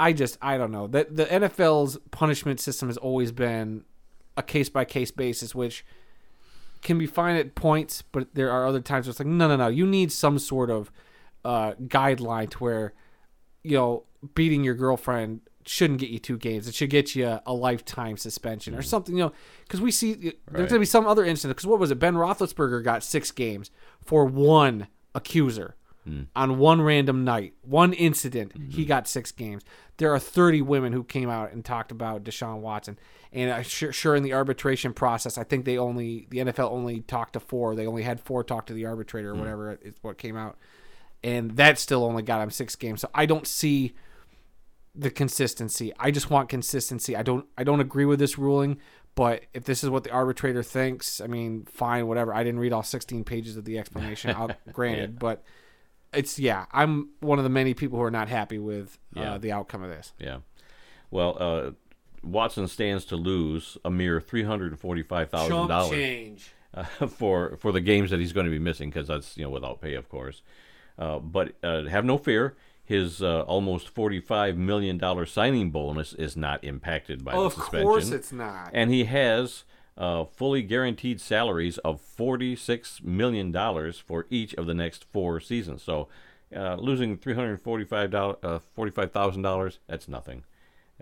[0.00, 3.84] I just I don't know that the NFL's punishment system has always been
[4.36, 5.84] a case by case basis, which
[6.82, 9.56] can be fine at points, but there are other times where it's like, no, no,
[9.56, 10.90] no, you need some sort of
[11.44, 12.92] uh, guideline to where,
[13.62, 16.68] you know, beating your girlfriend shouldn't get you two games.
[16.68, 20.34] It should get you a lifetime suspension or something, you know, because we see there's
[20.50, 21.56] going to be some other incident.
[21.56, 21.98] Because what was it?
[21.98, 23.70] Ben Roethlisberger got six games
[24.02, 26.22] for one accuser Hmm.
[26.36, 28.52] on one random night, one incident.
[28.54, 28.82] He mm-hmm.
[28.84, 29.62] got six games.
[29.96, 32.98] There are 30 women who came out and talked about Deshaun Watson.
[33.32, 37.00] And uh, sure, sure, in the arbitration process, I think they only the NFL only
[37.00, 37.74] talked to four.
[37.74, 39.40] They only had four talk to the arbitrator or hmm.
[39.40, 40.58] whatever is what came out,
[41.22, 43.00] and that still only got him six games.
[43.00, 43.94] So I don't see
[44.94, 45.92] the consistency.
[45.98, 47.16] I just want consistency.
[47.16, 48.78] I don't I don't agree with this ruling,
[49.14, 52.34] but if this is what the arbitrator thinks, I mean, fine, whatever.
[52.34, 54.34] I didn't read all 16 pages of the explanation.
[54.36, 55.42] I'll granted, but
[56.16, 59.38] it's yeah, I'm one of the many people who are not happy with uh, Yeah.
[59.38, 60.12] the outcome of this.
[60.18, 60.38] Yeah.
[61.10, 61.70] Well, uh,
[62.22, 67.80] Watson stands to lose a mere three hundred forty-five thousand dollars uh, for for the
[67.80, 70.42] games that he's going to be missing because that's you know without pay, of course.
[70.98, 76.36] Uh, but uh, have no fear, his uh, almost forty-five million dollar signing bonus is
[76.36, 77.86] not impacted by Oh, the of suspension.
[77.88, 78.70] course it's not.
[78.72, 79.64] and he has
[79.96, 85.82] uh, fully guaranteed salaries of forty-six million dollars for each of the next four seasons.
[85.82, 86.08] So,
[86.54, 90.44] uh, losing three hundred forty-five dollars, uh, forty-five thousand dollars—that's nothing.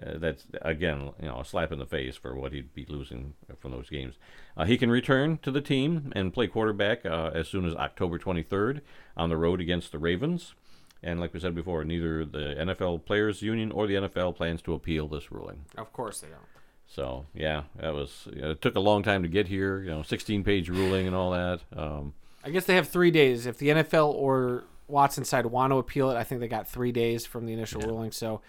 [0.00, 3.34] Uh, that's again, you know, a slap in the face for what he'd be losing
[3.58, 4.14] from those games.
[4.56, 8.18] Uh, he can return to the team and play quarterback uh, as soon as October
[8.18, 8.80] 23rd
[9.16, 10.54] on the road against the Ravens.
[11.02, 14.72] And like we said before, neither the NFL Players Union or the NFL plans to
[14.72, 15.64] appeal this ruling.
[15.76, 16.51] Of course they don't.
[16.94, 18.28] So yeah, that was.
[18.32, 19.82] It took a long time to get here.
[19.82, 21.60] You know, 16-page ruling and all that.
[21.74, 22.12] Um,
[22.44, 23.46] I guess they have three days.
[23.46, 26.92] If the NFL or Watson side want to appeal it, I think they got three
[26.92, 28.12] days from the initial ruling.
[28.12, 28.42] So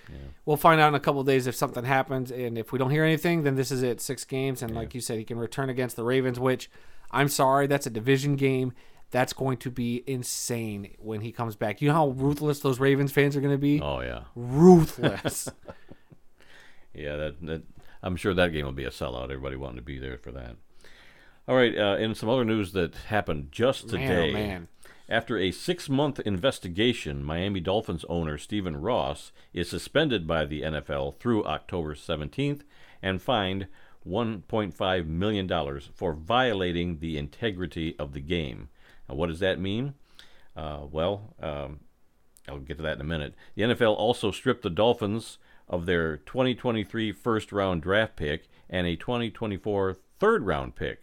[0.46, 2.32] we'll find out in a couple of days if something happens.
[2.32, 4.02] And if we don't hear anything, then this is it.
[4.02, 4.62] Six games.
[4.62, 6.70] And like you said, he can return against the Ravens, which
[7.12, 8.74] I'm sorry, that's a division game.
[9.12, 11.82] That's going to be insane when he comes back.
[11.82, 13.80] You know how ruthless those Ravens fans are going to be?
[13.80, 15.48] oh yeah, Ruthless.
[16.96, 17.16] yeah.
[17.16, 17.62] That, that
[18.04, 19.24] I'm sure that game will be a sellout.
[19.26, 20.58] Everybody wanting to be there for that.
[21.48, 21.76] All right.
[21.76, 24.34] Uh, and some other news that happened just Man, oh, today.
[24.34, 24.68] man.
[25.10, 31.18] After a six month investigation, Miami Dolphins owner Stephen Ross is suspended by the NFL
[31.18, 32.62] through October 17th
[33.02, 33.68] and fined
[34.08, 38.70] $1.5 million for violating the integrity of the game.
[39.08, 39.94] Now, what does that mean?
[40.56, 41.82] Uh, well, um,
[42.48, 43.34] I'll get to that in a minute.
[43.56, 48.96] The NFL also stripped the Dolphins of their 2023 first round draft pick and a
[48.96, 51.02] 2024 third round pick.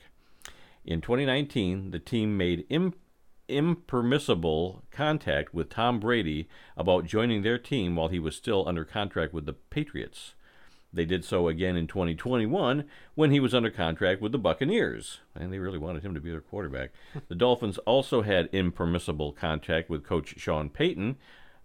[0.84, 2.94] In 2019, the team made Im-
[3.48, 9.34] impermissible contact with Tom Brady about joining their team while he was still under contract
[9.34, 10.34] with the Patriots.
[10.92, 15.52] They did so again in 2021 when he was under contract with the Buccaneers, and
[15.52, 16.90] they really wanted him to be their quarterback.
[17.28, 21.16] the Dolphins also had impermissible contact with coach Sean Payton,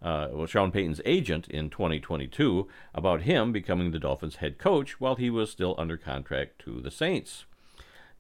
[0.02, 5.16] uh, well, Sean Payton's agent in 2022, about him becoming the Dolphins' head coach while
[5.16, 7.46] he was still under contract to the Saints.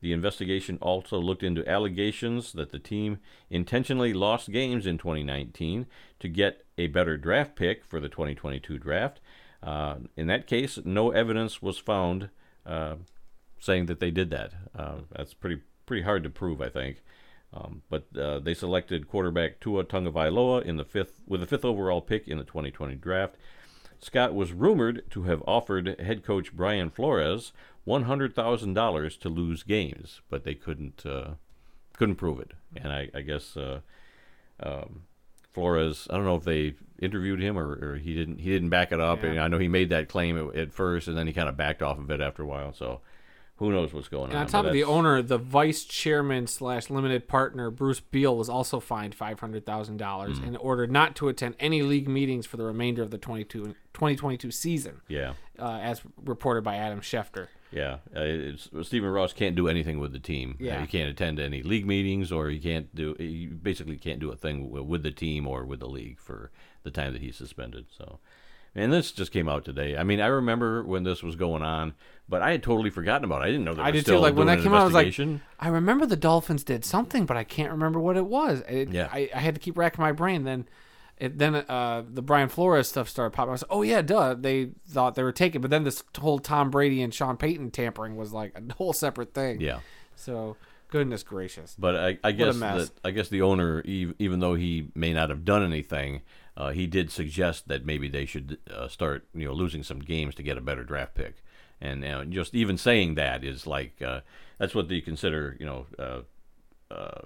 [0.01, 5.87] The investigation also looked into allegations that the team intentionally lost games in 2019
[6.19, 9.19] to get a better draft pick for the 2022 draft.
[9.63, 12.29] Uh, in that case, no evidence was found
[12.65, 12.95] uh,
[13.59, 14.53] saying that they did that.
[14.77, 17.03] Uh, that's pretty pretty hard to prove, I think.
[17.55, 22.01] Um, but uh, they selected quarterback Tua Tagovailoa in the fifth with the fifth overall
[22.01, 23.35] pick in the 2020 draft.
[23.99, 27.53] Scott was rumored to have offered head coach Brian Flores
[27.87, 31.35] $100,000 to lose games, but they couldn't uh,
[31.93, 32.51] couldn't prove it.
[32.75, 33.79] And I, I guess uh,
[34.61, 35.03] um,
[35.53, 38.91] Flores, I don't know if they interviewed him or, or he didn't he didn't back
[38.91, 39.23] it up.
[39.23, 39.29] Yeah.
[39.29, 41.55] And I know he made that claim at, at first, and then he kind of
[41.55, 42.73] backed off of it after a while.
[42.73, 43.01] So
[43.57, 44.41] who knows what's going And on?
[44.41, 48.79] on top of the owner, the vice chairman slash limited partner Bruce Beal was also
[48.79, 50.43] fined five hundred thousand dollars Hmm.
[50.45, 54.51] and ordered not to attend any league meetings for the remainder of the 22, 2022
[54.51, 55.33] season, yeah.
[55.57, 57.47] uh, as reported by Adam Schefter.
[57.71, 60.51] Yeah, uh, Stephen Ross can't do anything with the team.
[60.61, 60.81] Uh, Yeah.
[60.81, 63.15] he can't attend any league meetings, or he can't do.
[63.17, 66.51] He basically can't do a thing with the team or with the league for
[66.83, 67.85] the time that he's suspended.
[67.89, 68.19] So,
[68.75, 69.95] and this just came out today.
[69.95, 71.93] I mean, I remember when this was going on,
[72.27, 73.41] but I had totally forgotten about.
[73.41, 73.45] it.
[73.45, 74.21] I didn't know they I did still too.
[74.21, 75.17] Like when that came out, I was like.
[75.59, 78.61] I remember the Dolphins did something, but I can't remember what it was.
[78.67, 79.07] It, Yeah.
[79.11, 80.43] I, I had to keep racking my brain.
[80.43, 80.67] Then,
[81.17, 83.49] it, then uh, the Brian Flores stuff started popping.
[83.49, 84.33] I was, like, oh yeah, duh.
[84.33, 88.17] They thought they were taken, but then this whole Tom Brady and Sean Payton tampering
[88.17, 89.61] was like a whole separate thing.
[89.61, 89.79] yeah.
[90.17, 90.57] So
[90.89, 91.75] goodness gracious.
[91.77, 95.45] But I, I guess that I guess the owner, even though he may not have
[95.45, 96.21] done anything,
[96.57, 100.35] uh, he did suggest that maybe they should uh, start, you know, losing some games
[100.35, 101.43] to get a better draft pick.
[101.81, 104.21] And uh, just even saying that is like uh,
[104.57, 107.21] that's what they consider, you know, uh, uh,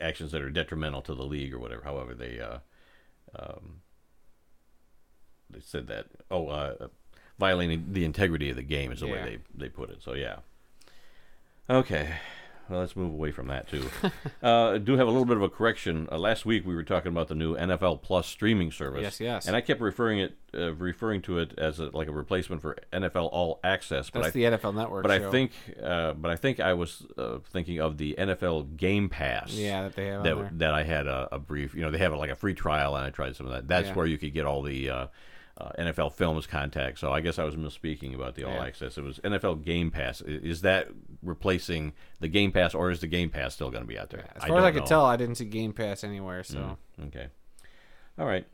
[0.00, 1.82] actions that are detrimental to the league or whatever.
[1.84, 2.58] However, they uh,
[3.38, 3.80] um,
[5.50, 6.06] they said that.
[6.30, 6.88] Oh, uh,
[7.38, 9.12] violating the integrity of the game is the Yeah.
[9.12, 10.02] way they they put it.
[10.02, 10.38] So yeah.
[11.68, 12.14] Okay.
[12.68, 13.88] Well, let's move away from that too.
[14.42, 16.08] uh, I do have a little bit of a correction.
[16.10, 19.02] Uh, last week we were talking about the new NFL Plus streaming service.
[19.02, 19.46] Yes, yes.
[19.46, 22.76] And I kept referring it, uh, referring to it as a, like a replacement for
[22.92, 24.08] NFL All Access.
[24.10, 25.02] But That's I, the NFL Network.
[25.02, 29.08] but I think, uh, but I think I was uh, thinking of the NFL Game
[29.08, 29.52] Pass.
[29.52, 31.98] yeah, that they have on That, that I had a, a brief, you know, they
[31.98, 33.68] have like a free trial, and I tried some of that.
[33.68, 33.94] That's Yeah.
[33.94, 34.90] where you could get all the
[35.58, 36.98] uh, NFL Films contact.
[36.98, 38.64] So I guess I was misspeaking about the All Yeah.
[38.64, 38.98] Access.
[38.98, 40.20] It was NFL Game Pass.
[40.20, 40.88] Is that
[41.22, 44.24] replacing the Game Pass, or is the Game Pass still going to be out there?
[44.34, 44.86] As far as I don't could know.
[44.86, 46.42] tell, I didn't see Game Pass anywhere.
[46.42, 47.28] So Okay.
[48.18, 48.46] All right.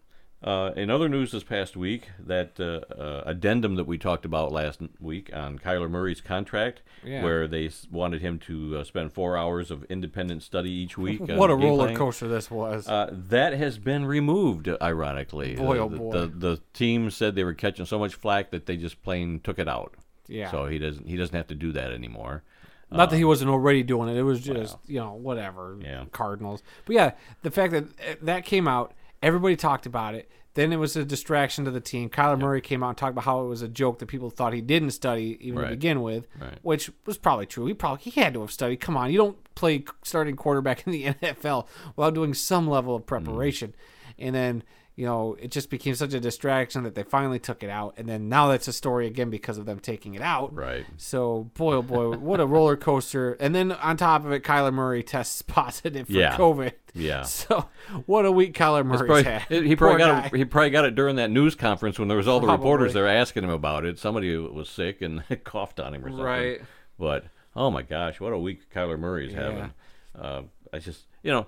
[0.42, 4.50] Uh, in other news this past week, that uh, uh, addendum that we talked about
[4.50, 7.22] last week on Kyler Murray's contract, Yeah.
[7.22, 11.20] where they s- wanted him to uh, spend four hours of independent study each week.
[11.20, 12.88] on What a roller planning, coaster this was.
[12.88, 15.56] Uh, that has been removed, ironically.
[15.56, 16.12] Boy, Uh, oh the, boy.
[16.12, 19.58] The, the team said they were catching so much flack that they just plain took
[19.58, 19.94] it out.
[20.26, 20.50] yeah.
[20.50, 22.44] So he doesn't he doesn't have to do that anymore.
[22.92, 24.16] Not that he wasn't already doing it.
[24.16, 25.76] It was just, you know, whatever.
[25.80, 26.06] Yeah.
[26.10, 26.60] Cardinals.
[26.86, 27.10] But yeah,
[27.42, 30.30] the fact that uh, that came out, everybody talked about it.
[30.54, 32.10] Then it was a distraction to the team.
[32.10, 34.52] Kyler Murray came out and talked about how it was a joke that people thought
[34.52, 35.68] he didn't study even Right.
[35.68, 36.58] to begin with, Right.
[36.62, 37.66] which was probably true.
[37.66, 38.80] He probably he had to have studied.
[38.80, 43.06] Come on, you don't play starting quarterback in the NFL without doing some level of
[43.06, 43.74] preparation.
[44.18, 44.64] And then
[45.00, 47.94] you know it just became such a distraction that they finally took it out.
[47.96, 50.54] And then now that's a story again because of them taking it out.
[50.54, 50.84] Right.
[50.98, 53.32] So boy, oh boy, what a roller coaster!
[53.40, 56.36] And then on top of it, Kyler Murray tests positive for Yeah.
[56.36, 56.72] COVID.
[56.92, 57.22] Yeah.
[57.24, 57.68] So
[58.04, 59.42] what a week Kyler Murray's Probably- had.
[59.48, 60.26] he Poor probably got guy.
[60.34, 62.92] it, he probably got it during that news conference when there was all the reporters
[62.92, 63.98] there asking him about it.
[63.98, 66.24] Somebody was sick and coughed on him or something.
[66.26, 66.60] Right.
[66.98, 67.24] But
[67.56, 69.72] oh my gosh, what a week Kyler Murray's having.
[70.14, 70.42] Uh,
[70.74, 71.46] I just you know,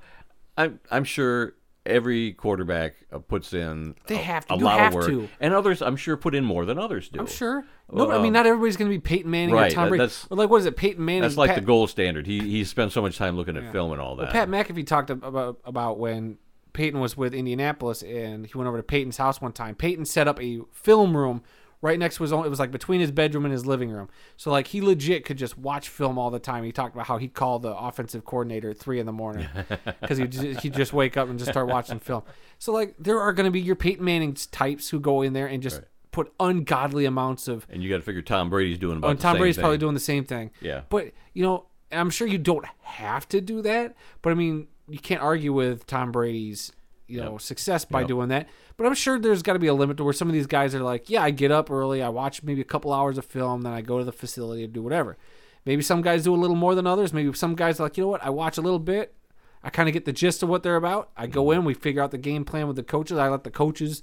[0.56, 4.54] I'm I'm sure every quarterback uh, puts in They a, have to.
[4.54, 5.28] a You lot have of work, to.
[5.40, 7.18] and others I'm sure put in more than others do.
[7.20, 7.64] I'm sure.
[7.92, 9.88] No, but I mean, not everybody's going to be Peyton Manning right, or Tom that-
[9.90, 10.02] Brady.
[10.02, 10.76] that's- Or like, what is it?
[10.76, 11.22] Peyton Manning.
[11.22, 12.26] That's like Pat, the gold standard.
[12.26, 14.30] He he spends so much time looking at film and all that.
[14.30, 16.38] Pat McAfee talked ab- about about when
[16.72, 19.74] Peyton was with Indianapolis and he went over to Peyton's house one time.
[19.74, 21.42] Peyton set up a film room
[21.82, 22.46] right next to his own.
[22.46, 24.08] It was like between his bedroom and his living room.
[24.38, 26.64] So like he legit could just watch film all the time.
[26.64, 29.48] He talked about how he'd call the offensive coordinator at three in the morning
[30.00, 30.26] because he
[30.62, 32.22] he'd just wake up and just start watching film.
[32.58, 35.46] So like there are going to be your Peyton Manning types who go in there
[35.46, 35.86] and just Right.
[36.12, 39.22] put ungodly amounts of and you got to figure Tom Brady's doing about and the
[39.22, 39.62] Tom Brady's thing.
[39.62, 40.50] probably doing the same thing.
[40.60, 40.82] Yeah.
[40.88, 43.94] But you know, I'm sure you don't have to do that.
[44.22, 46.70] But I mean, you can't argue with Tom Brady's
[47.12, 47.40] you know Yep.
[47.40, 48.08] success by Yep.
[48.08, 48.48] doing that.
[48.76, 50.74] But I'm sure there's got to be a limit to where some of these guys
[50.74, 53.62] are like, yeah, I get up early, I watch maybe a couple hours of film,
[53.62, 55.16] then I go to the facility and do whatever.
[55.64, 57.12] Maybe some guys do a little more than others.
[57.12, 59.14] Maybe some guys are like, you know what, I watch a little bit.
[59.62, 61.10] I kind of get the gist of what they're about.
[61.16, 61.60] I go Mm-hmm.
[61.60, 63.16] in, we figure out the game plan with the coaches.
[63.18, 64.02] I let the coaches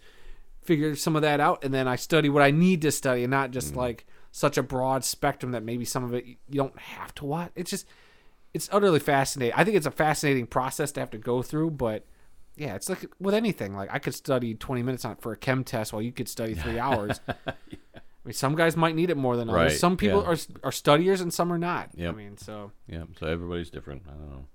[0.62, 3.32] figure some of that out and then I study what I need to study and
[3.32, 7.14] not just like such a broad spectrum that maybe some of it you don't have
[7.16, 7.52] to watch.
[7.56, 7.88] It's just
[8.54, 9.54] it's utterly fascinating.
[9.56, 12.06] I think it's a fascinating process to have to go through, but
[12.60, 13.76] yeah, it's like with anything.
[13.76, 16.54] Like I could study 20 minutes on for a chem test while you could study
[16.54, 17.20] 3 hours.
[17.48, 17.54] I
[18.26, 19.72] mean, some guys might need it more than others.
[19.72, 20.30] Right, Some people yeah.
[20.30, 21.90] are are studiers and some are not.
[21.96, 22.14] Yep.
[22.14, 24.04] I mean, so Yeah, so everybody's different.
[24.08, 24.46] I don't know.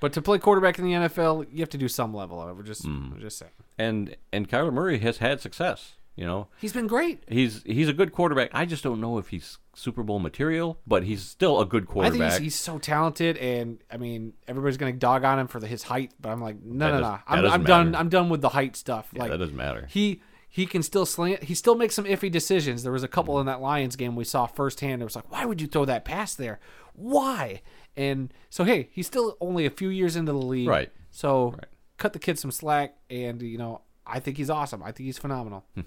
[0.00, 2.56] but to play quarterback in the NFL, you have to do some level of it.
[2.56, 3.12] We're just Mm.
[3.14, 3.52] we're just saying.
[3.78, 5.94] And and Kyler Murray has had success.
[6.14, 7.24] You know, He's been great.
[7.28, 8.50] he's he's a good quarterback.
[8.54, 12.14] I just don't know if he's Super Bowl material, but he's still a good quarterback.
[12.14, 15.60] I think he's, he's so talented, and I mean, everybody's gonna dog on him for
[15.60, 17.10] the, his height, but I'm like, no, That no, does- no.
[17.10, 17.90] that I'm, doesn't I'm done.
[17.90, 18.00] matter.
[18.00, 19.08] I'm done with the height stuff.
[19.12, 19.86] Yeah, like that doesn't matter.
[19.90, 21.44] he he can still slant.
[21.44, 22.82] He still makes some iffy decisions.
[22.82, 23.40] There was a couple mm-hmm.
[23.40, 25.02] in that Lions game we saw firsthand.
[25.02, 26.58] It was like, why would you throw that pass there?
[26.94, 27.60] Why?
[27.98, 30.90] And so hey, he's still only a few years into the league, Right.
[31.10, 31.54] So
[31.98, 34.82] cut the kid some slack, and you know, I think he's awesome.
[34.82, 35.66] I think he's phenomenal.
[35.74, 35.82] Hmm.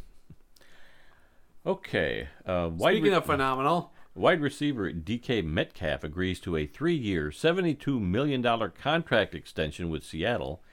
[1.69, 2.27] Okay.
[2.45, 7.99] Uh, wide, Speaking re- of phenomenal, wide receiver DK Metcalf agrees to a three-year, seventy-two
[7.99, 10.63] million dollar contract extension with Seattle.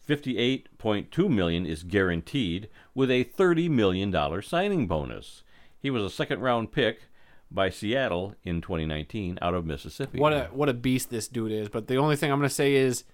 [0.00, 5.42] Fifty-eight point two million is guaranteed, with a thirty million dollar signing bonus.
[5.80, 7.00] He was a second-round pick
[7.50, 10.18] by Seattle in 2019 out of Mississippi.
[10.18, 11.68] what a what a beast this dude is.
[11.68, 13.04] But the only thing I'm gonna say is.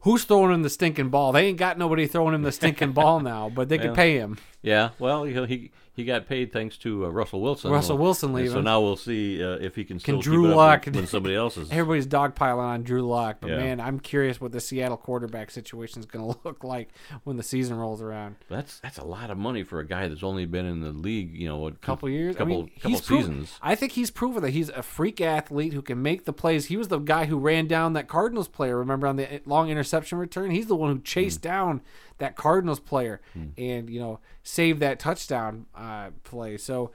[0.00, 1.32] Who's throwing him the stinking ball?
[1.32, 4.16] They ain't got nobody throwing him the stinking ball now, but they can Well, pay
[4.18, 4.38] him.
[4.62, 7.70] Yeah, well, he he, he got paid thanks to uh, Russell Wilson.
[7.72, 10.50] Russell Wilson And So now we'll see uh, if he can still Drew keep it
[10.52, 11.68] up Lock- when, somebody else is.
[11.72, 13.56] Everybody's dogpiling on Drew Lock, but Yeah.
[13.56, 16.90] man, I'm curious what the Seattle quarterback situation is going to look like
[17.24, 18.36] when the season rolls around.
[18.48, 21.34] That's that's a lot of money for a guy that's only been in the league,
[21.34, 23.58] you know, a Couple years, couple I mean, couple he's proven- seasons.
[23.62, 26.66] I think he's proven that he's a freak athlete who can make the plays.
[26.66, 28.76] He was the guy who ran down that Cardinals player.
[28.78, 31.48] Remember on the long interception return, he's the one who chased Hmm.
[31.48, 31.80] down
[32.18, 33.20] that Cardinals player
[33.58, 36.56] and you know save that touchdown uh, play.
[36.56, 36.92] So.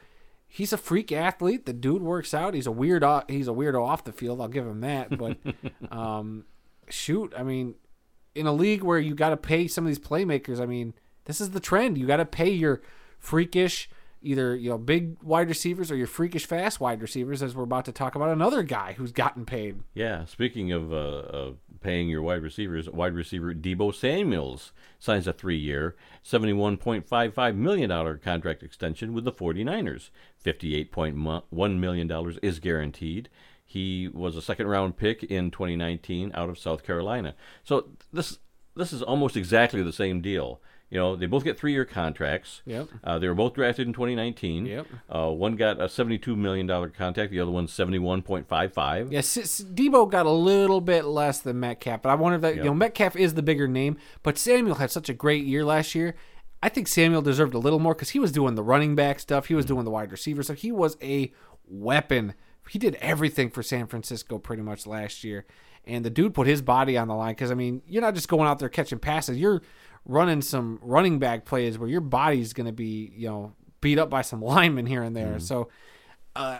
[0.54, 1.66] He's a freak athlete.
[1.66, 2.56] The dude works out.
[2.56, 3.06] He's a weird.
[3.30, 4.42] He's a weirdo off the field.
[4.42, 5.18] I'll give him that.
[5.18, 5.38] But
[5.90, 6.44] um,
[6.90, 7.76] shoot, I mean,
[8.36, 10.94] in a league where you got to pay some of these playmakers, I mean,
[11.26, 11.98] this is the trend.
[11.98, 12.82] You got to pay your
[13.20, 13.90] freakish,
[14.22, 17.42] either you know, big wide receivers or your freakish fast wide receivers.
[17.42, 19.80] As we're about to talk about another guy who's gotten paid.
[19.94, 25.96] Yeah, speaking of uh, paying your wide receivers, wide receiver Deebo Samuels signs a three-year,
[26.24, 30.10] $71.55 million contract extension with the 49ers.
[30.44, 33.30] $58.1 million is guaranteed.
[33.66, 37.36] He was a second-round pick in 2019 out of South Carolina.
[37.64, 38.40] So this
[38.76, 40.62] this is almost exactly the same deal.
[40.92, 42.62] You know, they both get three-year contracts.
[42.66, 42.90] Yep.
[43.02, 44.66] Uh, they were both drafted in 2019.
[44.66, 44.88] Yep.
[45.10, 47.32] Uh, one got a 72 million dollar contract.
[47.32, 49.10] The other one 71.55.
[49.10, 52.58] Yes, yeah, Deebo got a little bit less than Metcalf, but I wonder if that
[52.58, 55.96] you know Metcalf is the bigger name, but Samuel had such a great year last
[55.96, 56.14] year.
[56.62, 59.46] I think Samuel deserved a little more because he was doing the running back stuff,
[59.46, 60.58] he was doing the wide receiver stuff.
[60.58, 61.32] He was a
[61.66, 62.34] weapon.
[62.70, 65.46] He did everything for San Francisco pretty much last year,
[65.86, 68.28] and the dude put his body on the line because I mean, you're not just
[68.28, 69.62] going out there catching passes, you're
[70.06, 74.10] running some running back plays where your body's going to be, you know, beat up
[74.10, 75.36] by some linemen here and there.
[75.36, 75.42] Mm.
[75.42, 75.70] So,
[76.36, 76.60] uh,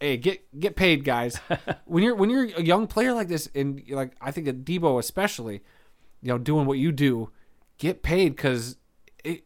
[0.00, 1.36] hey, get get paid, guys.
[1.84, 4.98] when you're when you're a young player like this, and like I think at Deebo
[4.98, 5.62] especially,
[6.22, 7.30] you know, doing what you do,
[7.78, 8.76] get paid because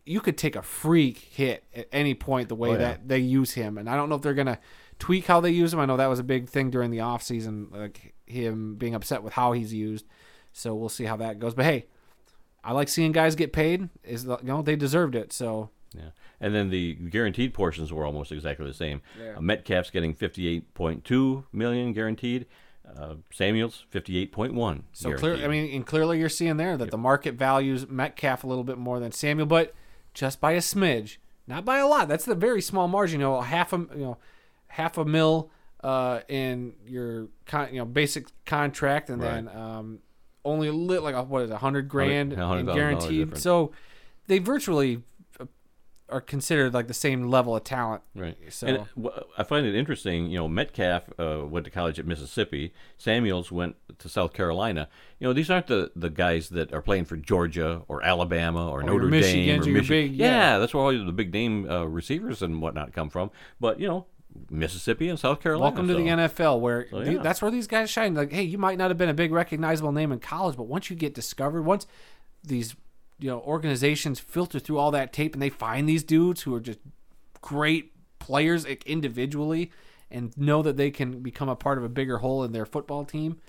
[0.07, 2.78] you could take a freak hit at any point the way oh, yeah.
[2.78, 3.76] that they use him.
[3.76, 4.61] And I don't know if they're gonna
[4.98, 5.80] tweak how they use him.
[5.80, 9.33] I know that was a big thing during the offseason, like him being upset with
[9.33, 10.07] how he's used.
[10.52, 11.54] So we'll see how that goes.
[11.54, 11.87] But hey,
[12.64, 13.88] I like seeing guys get paid.
[14.03, 15.33] Is you know they deserved it.
[15.33, 19.03] So yeah, and then the guaranteed portions were almost exactly the same.
[19.20, 19.37] Yeah.
[19.37, 22.46] Uh, Metcalf's getting fifty-eight point two million guaranteed.
[22.87, 24.85] Uh, Samuels fifty-eight point one.
[24.92, 26.90] So clearly, I mean, and clearly you're seeing there that yep.
[26.90, 29.74] the market values Metcalf a little bit more than Samuel, but
[30.12, 32.09] just by a smidge, not by a lot.
[32.09, 33.20] That's the very small margin.
[33.20, 34.18] You know, half a you know
[34.68, 35.50] half a mil
[35.83, 39.46] uh, in your con- you know basic contract, and right.
[39.46, 39.98] then um,
[40.44, 43.37] only a lit like a, what is it, hundred grand in guaranteed.
[43.38, 43.72] So
[44.26, 45.02] they virtually
[45.40, 45.46] uh,
[46.09, 48.02] are considered like the same level of talent.
[48.14, 48.37] Right.
[48.50, 50.26] So and I find it interesting.
[50.26, 52.72] You know, Metcalf uh, went to college at Mississippi.
[52.98, 54.88] Samuels went to South Carolina.
[55.18, 58.80] You know, these aren't the, the guys that are playing for Georgia or Alabama or,
[58.80, 59.87] or Notre Dame or Michigan.
[59.87, 60.26] Big, yeah.
[60.26, 60.59] yeah.
[60.59, 63.30] that's where all the big name uh, receivers and whatnot come from.
[63.61, 64.07] But you know,
[64.51, 65.70] Mississippi and South Carolina.
[65.70, 67.23] Welcome to the NFL, where so, yeah.
[67.23, 68.14] that's where these guys shine.
[68.14, 70.90] Like, hey, you might not have been a big recognizable name in college, but once
[70.90, 71.87] you get discovered, once
[72.42, 72.75] these
[73.18, 76.61] you know organizations filter through all that tape and they find these dudes who are
[76.61, 76.79] just
[77.40, 79.70] great players individually
[80.11, 83.05] and know that they can become a part of a bigger whole in their football
[83.05, 83.40] team.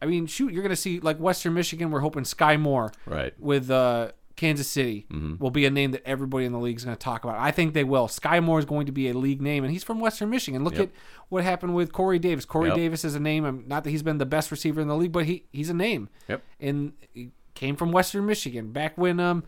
[0.00, 1.90] I mean, shoot, you're going to see like Western Michigan.
[1.90, 5.42] We're hoping Skyy Moore, right, with uh, Kansas City mm-hmm.
[5.42, 7.38] will be a name that everybody in the league is going to talk about.
[7.38, 8.06] I think they will.
[8.06, 10.62] Skyy Moore is going to be a league name, and he's from Western Michigan.
[10.62, 10.88] Look yep.
[10.88, 10.90] at
[11.30, 12.44] what happened with Corey Davis.
[12.44, 12.76] Corey yep.
[12.76, 13.46] Davis is a name.
[13.46, 15.74] Um, not that he's been the best receiver in the league, but he he's a
[15.74, 16.10] name.
[16.28, 16.42] Yep.
[16.60, 19.42] And he came from Western Michigan back when um,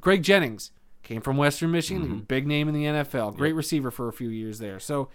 [0.00, 0.72] Greg Jennings
[1.04, 2.18] came from Western Michigan, mm-hmm.
[2.20, 3.56] big name in the NFL, great yep.
[3.56, 4.80] receiver for a few years there.
[4.80, 5.10] So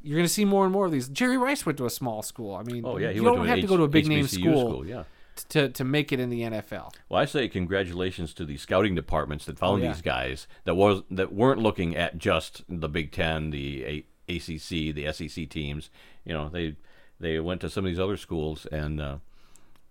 [0.00, 1.08] you're going to see more and more of these.
[1.08, 2.54] Jerry Rice went to a small school.
[2.54, 4.26] I mean, oh yeah, you don't have H- to go to a big HBCU name
[4.26, 4.70] school.
[4.70, 5.04] school yeah
[5.48, 6.94] to to make it in the NFL.
[7.08, 9.92] Well, I say congratulations to the scouting departments that found oh, yeah.
[9.92, 14.94] these guys that was that weren't looking at just the Big Ten, the A- ACC,
[14.94, 15.90] the SEC teams.
[16.24, 16.76] You know, they
[17.20, 19.00] they went to some of these other schools and.
[19.00, 19.16] Uh,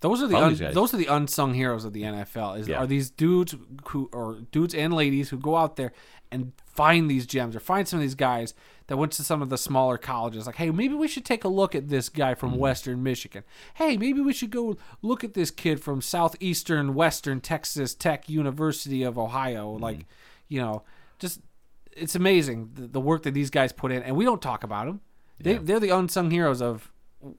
[0.01, 2.59] those are the un, those are the unsung heroes of the NFL.
[2.59, 2.77] Is yeah.
[2.77, 5.93] are these dudes who or dudes and ladies who go out there
[6.31, 8.55] and find these gems or find some of these guys
[8.91, 10.45] that went to some of the smaller colleges.
[10.45, 12.59] Like, hey, maybe we should take a look at this guy from mm-hmm.
[12.59, 13.45] Western Michigan.
[13.75, 19.03] Hey, maybe we should go look at this kid from Southeastern Western Texas Tech University
[19.03, 19.75] of Ohio.
[19.75, 19.81] Mm-hmm.
[19.81, 20.07] Like,
[20.49, 20.83] you know,
[21.19, 21.39] just
[21.93, 24.87] it's amazing the, the, work that these guys put in, and we don't talk about
[24.87, 24.99] them.
[25.39, 25.59] They, yeah.
[25.63, 26.90] They're the unsung heroes of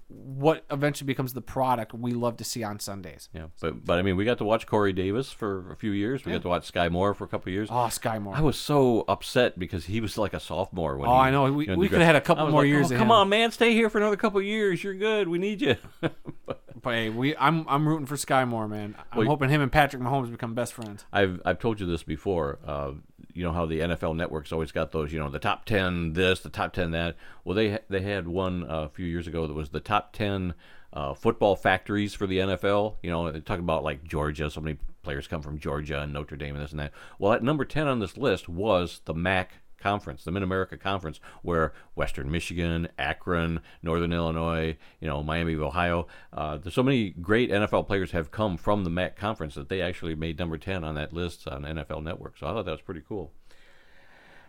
[0.08, 3.28] what eventually becomes the product we love to see on Sundays.
[3.34, 6.24] Yeah, but but I mean, we got to watch Corey Davis for a few years.
[6.24, 6.38] We yeah.
[6.38, 7.68] got to watch Skyy Moore for a couple years.
[7.70, 8.34] Oh, Skyy Moore!
[8.36, 10.96] I was so upset because he was like a sophomore.
[10.96, 11.52] When oh, he, I know.
[11.52, 12.92] We, we could have had a couple more like, years.
[12.92, 14.82] Oh, come on, man, stay here for another couple years.
[14.84, 15.28] You're good.
[15.28, 15.76] We need you.
[16.00, 16.14] but,
[16.82, 18.94] but, hey, we I'm I'm rooting for Skyy Moore, man.
[19.10, 21.04] I'm well, hoping him and Patrick Mahomes become best friends.
[21.12, 22.58] I've I've told you this before.
[22.66, 22.92] Uh,
[23.34, 26.40] you know how the NFL Network's always got those, you know, the top ten this,
[26.40, 27.16] the top ten that.
[27.44, 30.54] Well, they they had one uh, a few years ago that was the top ten
[30.92, 32.96] uh, football factories for the NFL.
[33.02, 34.50] You know, they talk about like Georgia.
[34.50, 36.92] So many players come from Georgia and Notre Dame and this and that.
[37.18, 41.20] Well, at number ten on this list was the MAC conference, the Mid America Conference,
[41.42, 47.10] where Western Michigan, Akron, Northern Illinois, you know, Miami of Ohio, uh, there's so many
[47.10, 50.84] great NFL players have come from the MAC conference that they actually made number 10
[50.84, 52.38] on that list on NFL Network.
[52.38, 53.32] So I thought that was pretty cool.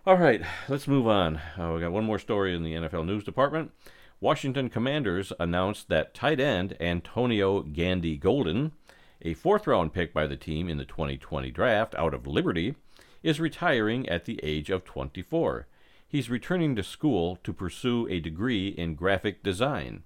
[0.05, 1.37] All right, let's move on.
[1.57, 3.71] Uh, we got one more story in the NFL news department.
[4.19, 8.73] Washington Commanders announced that tight end Antonio Gandy Golden,
[9.21, 12.75] a fourth round pick by the team in the 2020 draft out of Liberty,
[13.23, 15.67] is retiring at the age of 24.
[16.07, 20.03] He's returning to school to pursue a degree in graphic design.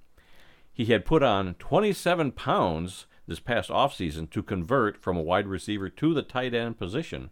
[0.71, 5.89] He had put on 27 pounds this past offseason to convert from a wide receiver
[5.89, 7.31] to the tight end position,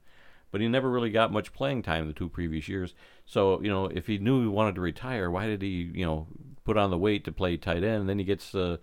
[0.51, 2.93] but he never really got much playing time the two previous years.
[3.25, 6.27] So, you know, if he knew he wanted to retire, why did he, you know,
[6.65, 8.01] put on the weight to play tight end?
[8.01, 8.73] And then he gets the.
[8.73, 8.77] uh,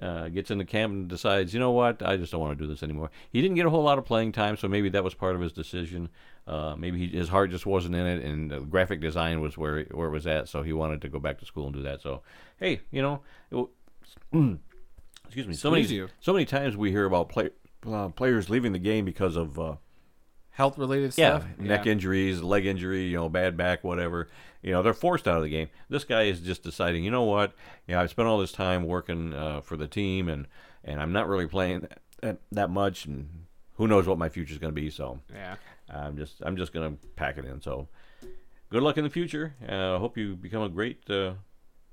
[0.00, 2.70] uh, gets into camp and decides, you know what, I just don't want to do
[2.70, 3.10] this anymore.
[3.30, 5.40] He didn't get a whole lot of playing time, so maybe that was part of
[5.40, 6.08] his decision.
[6.46, 10.08] Uh, maybe he, his heart just wasn't in it, and graphic design was where where
[10.08, 12.00] it was at, so he wanted to go back to school and do that.
[12.00, 12.22] So,
[12.58, 13.20] hey, you know,
[13.50, 13.66] it,
[15.26, 15.54] excuse me.
[15.54, 15.84] So many
[16.20, 17.50] so many times we hear about play,
[17.86, 19.74] uh, players leaving the game because of uh,
[20.58, 21.44] Health related stuff.
[21.44, 21.58] yeah, stuff.
[21.60, 24.26] neck injuries, leg injury, you know, bad back, whatever.
[24.60, 25.68] You know, they're forced out of the game.
[25.88, 27.52] This guy is just deciding, you know what?
[27.86, 30.48] You know, I've spent all this time working uh, for the team, and
[30.82, 31.86] and I'm not really playing
[32.22, 33.28] that, that much, and
[33.76, 34.90] who knows what my future is going to be.
[34.90, 35.54] So Yeah.
[35.88, 37.60] I'm just I'm just going to pack it in.
[37.62, 37.86] So
[38.68, 39.54] good luck in the future.
[39.62, 41.34] I uh, hope you become a great uh,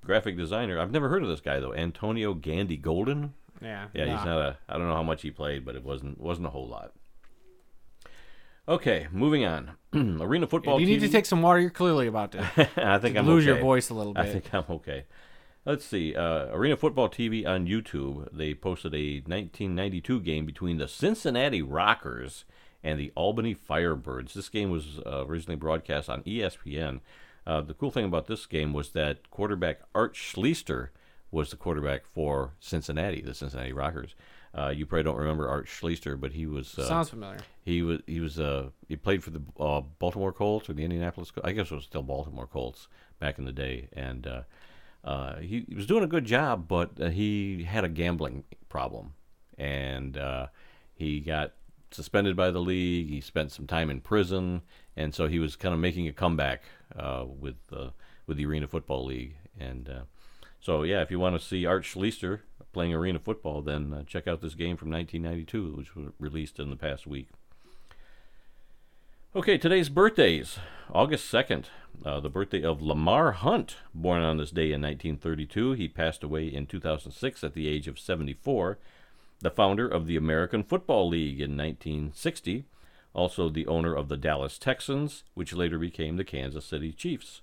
[0.03, 0.80] graphic designer.
[0.80, 3.36] I've never heard of this guy though, Antonio Gandy Golden.
[3.61, 3.89] Yeah.
[3.93, 4.57] Yeah, he's not a.
[4.68, 6.93] I don't know how much he played, but it wasn't wasn't a whole lot.
[8.68, 9.72] Okay, moving on.
[9.93, 10.80] Arena football.
[10.80, 11.59] You need to take some water.
[11.59, 14.26] You're clearly about to I think I'm lose your voice a little bit.
[14.26, 15.05] I think I'm okay.
[15.66, 16.16] Let's see.
[16.16, 18.28] Uh, Arena Football TV on YouTube.
[18.32, 22.45] They posted a 1992 game between the Cincinnati Rockers
[22.84, 24.34] and the Albany Firebirds.
[24.34, 26.99] This game was uh, originally broadcast on ESPN.
[27.47, 30.89] Uh, the cool thing about this game was that quarterback Art Schlichter
[31.32, 34.13] was the quarterback for Cincinnati, the Cincinnati Rockers.
[34.57, 37.39] Uh, you probably don't remember Art Schlichter, but he was uh, Sounds familiar.
[37.63, 41.31] he was he was uh he played for the uh, Baltimore Colts or the Indianapolis
[41.31, 41.47] Colts.
[41.47, 42.87] I guess it was still Baltimore Colts
[43.19, 44.41] back in the day, and uh,
[45.03, 49.13] uh, he, he was doing a good job, but uh, he had a gambling problem,
[49.57, 50.47] and uh,
[50.93, 51.53] he got
[51.91, 53.09] suspended by the league.
[53.09, 54.61] He spent some time in prison,
[54.95, 56.63] and so he was kind of making a comeback
[56.97, 57.89] uh, with uh,
[58.25, 60.01] with the Arena Football League, and uh,
[60.61, 62.39] so yeah, if you want to see Art Schlichter
[62.76, 66.69] playing arena football, then uh, check out this game from 1992, which was released in
[66.69, 67.30] the past week.
[69.34, 70.59] Okay, today's birthdays.
[70.91, 71.67] August 2nd,
[72.05, 75.71] uh, the birthday of Lamar Hunt, born on this day in 1932.
[75.71, 78.78] He passed away in 2006 at the age of 74.
[79.39, 82.65] The founder of the American Football League in 1960.
[83.13, 87.39] Also, the owner of the Dallas Texans, which later became the Kansas City Chiefs.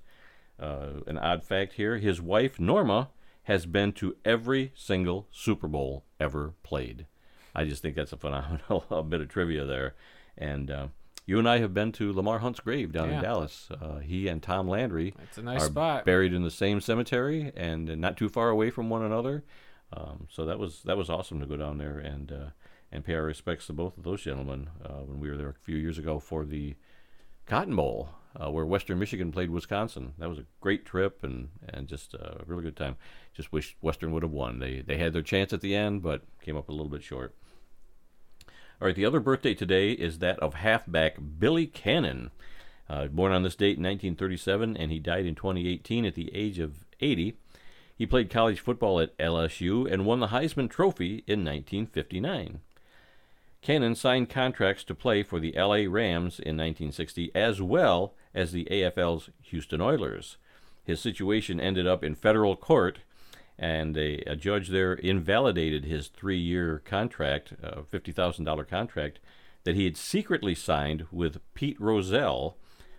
[0.60, 3.08] Uh, an odd fact here his wife, Norma,
[3.44, 7.06] has been to every single Super Bowl ever played.
[7.54, 9.94] I just think that's a phenomenal bit of trivia there.
[10.38, 10.86] And uh,
[11.26, 13.16] you and I have been to Lamar Hunt's grave down Yeah.
[13.16, 13.68] in Dallas.
[13.70, 16.04] Uh, he and Tom Landry It's a nice are spot.
[16.04, 19.44] buried in the same cemetery and uh, not too far away from one another.
[19.92, 22.50] Um, so that was that was awesome to go down there and uh,
[22.90, 25.54] and pay our respects to both of those gentlemen uh, when we were there a
[25.64, 26.76] few years ago for the
[27.46, 28.08] Cotton Bowl,
[28.40, 30.14] uh, where Western Michigan played Wisconsin.
[30.18, 32.96] That was a great trip and, and just a really good time.
[33.34, 34.58] Just wish Western would have won.
[34.58, 37.34] They they had their chance at the end, but came up a little bit short.
[38.80, 42.30] All right, the other birthday today is that of halfback Billy Cannon.
[42.90, 46.58] Uh, born on this date in 1937, and he died in 2018 at the age
[46.58, 47.38] of 80.
[47.96, 52.60] He played college football at LSU and won the Heisman Trophy in 1959.
[53.62, 58.66] Cannon signed contracts to play for the LA Rams in 1960 as well as the
[58.70, 60.36] AFL's Houston Oilers.
[60.84, 63.00] His situation ended up in federal court,
[63.58, 69.20] and a, a judge there invalidated his three year contract, uh, $50,000 contract,
[69.64, 72.56] that he had secretly signed with Pete Rozelle,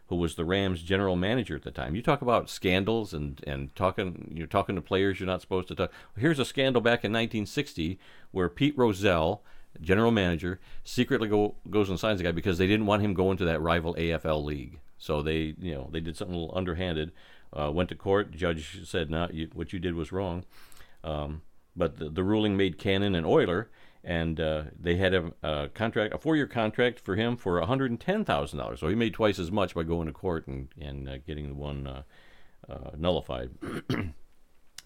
[0.07, 1.95] who was the Rams general manager at the time.
[1.95, 5.75] You talk about scandals and, and talking you're talking to players you're not supposed to
[5.75, 5.91] talk.
[6.17, 7.99] Here's a scandal back in 1960
[8.31, 9.43] where Pete Rozelle,
[9.81, 13.37] general manager, secretly go, goes and signs a guy because they didn't want him going
[13.37, 14.79] to that rival AFL league.
[15.03, 17.11] So they you know they did something a little underhanded.
[17.51, 18.31] Uh, went to court.
[18.31, 20.45] Judge said, "No, you, what you did was wrong."
[21.03, 21.41] Um,
[21.75, 23.69] but the, the ruling made Cannon an Oiler,
[24.01, 27.91] and uh, they had a, a contract, a four-year contract for him for one hundred
[27.91, 28.79] and ten thousand dollars.
[28.79, 31.55] So he made twice as much by going to court and and uh, getting the
[31.55, 32.03] one uh,
[32.69, 33.49] uh, nullified.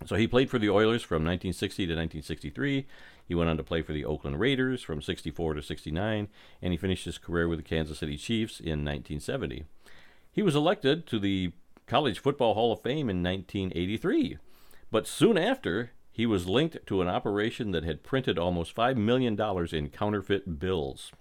[0.07, 2.87] so he played for the Oilers from 1960 to 1963.
[3.27, 6.27] He went on to play for the Oakland Raiders from 64 to 69,
[6.59, 9.65] and he finished his career with the Kansas City Chiefs in 1970.
[10.37, 11.51] He was elected to the
[11.87, 14.37] College Football Hall of Fame in 1983,
[14.91, 19.35] but soon after, he was linked to an operation that had printed almost $5 million
[19.73, 21.11] in counterfeit bills.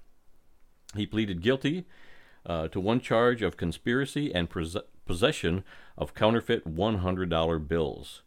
[0.95, 1.87] He pleaded guilty
[2.45, 5.65] uh, to one charge of conspiracy and pos- possession
[5.97, 8.23] of counterfeit $100 bills.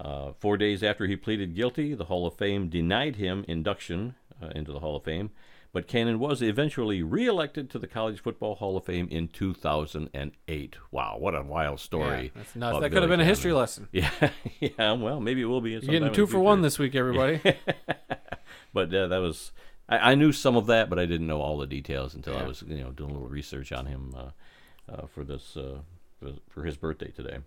[0.00, 4.46] Uh, four days after he pleaded guilty, the Hall of Fame denied him induction uh,
[4.54, 5.32] into the Hall of Fame,
[5.72, 10.76] but Cannon was eventually reelected to the College Football Hall of Fame in 2008.
[10.90, 12.32] Wow, what a wild Yeah, story.
[12.34, 13.58] of That could have been a history Cannon.
[13.58, 13.88] lesson.
[13.92, 14.92] Yeah, yeah.
[14.92, 15.70] Well, maybe it will be.
[15.70, 17.40] You're getting two for one this week, everybody.
[18.72, 19.50] But uh, that was
[19.88, 22.44] I, I knew some of that, but I didn't know all the details until I
[22.46, 24.30] was you know doing a little research on him uh,
[24.92, 25.80] uh, for this uh,
[26.20, 27.38] for, for his birthday today.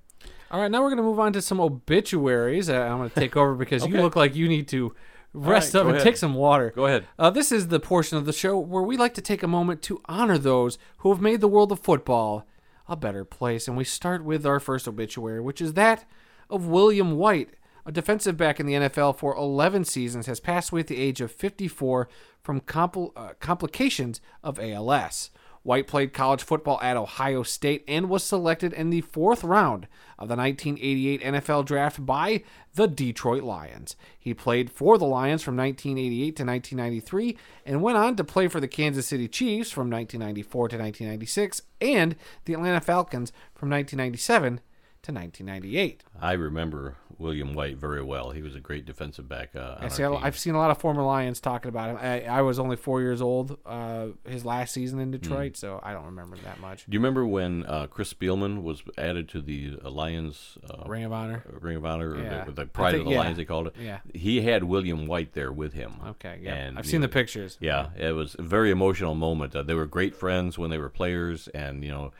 [0.51, 2.69] All right, now we're going to move on to some obituaries.
[2.69, 4.93] I'm going to take over because you look like you need to
[5.33, 6.05] rest right, up and ahead.
[6.05, 6.71] take some water.
[6.75, 7.07] Go ahead.
[7.17, 9.81] Uh, this is the portion of the show where we like to take a moment
[9.83, 12.45] to honor those who have made the world of football
[12.87, 13.67] a better place.
[13.67, 16.05] And we start with our first obituary, which is that
[16.49, 17.49] of William White,
[17.85, 21.21] a defensive back in the NFL for 11 seasons, has passed away at the age
[21.21, 22.07] of 54
[22.41, 25.31] from compl- uh, complications of ALS.
[25.63, 29.87] White played college football at Ohio State and was selected in the fourth round
[30.19, 32.43] of the 1988 NFL draft by
[32.75, 33.95] the Detroit Lions.
[34.19, 38.59] He played for the Lions from 1988 to 1993 and went on to play for
[38.59, 44.59] the Kansas City Chiefs from 1994 to 1996 and the Atlanta Falcons from 1997
[45.03, 46.03] to 1998.
[46.21, 48.31] I remember William White very well.
[48.31, 49.55] He was a great defensive back.
[49.55, 50.03] Uh, I see.
[50.03, 51.97] I've seen a lot of former Lions talking about him.
[52.01, 55.93] I, I was only four years old uh, his last season in Detroit, so I
[55.93, 56.85] don't remember that much.
[56.85, 61.03] Do you remember when uh, Chris Spielman was added to the uh, Lions uh, Ring
[61.03, 61.43] of Honor.
[61.59, 62.45] Ring of Honor, or Yeah.
[62.45, 63.19] the, the Pride think- of the yeah.
[63.19, 63.75] Lions, they called it?
[63.79, 63.99] Yeah.
[64.13, 65.93] He had William White there with him.
[66.07, 66.55] Okay, yeah.
[66.55, 67.57] And, I've seen know, the pictures.
[67.59, 69.55] Yeah, it was a very emotional moment.
[69.55, 72.11] Uh, they were great friends when they were players, and you know,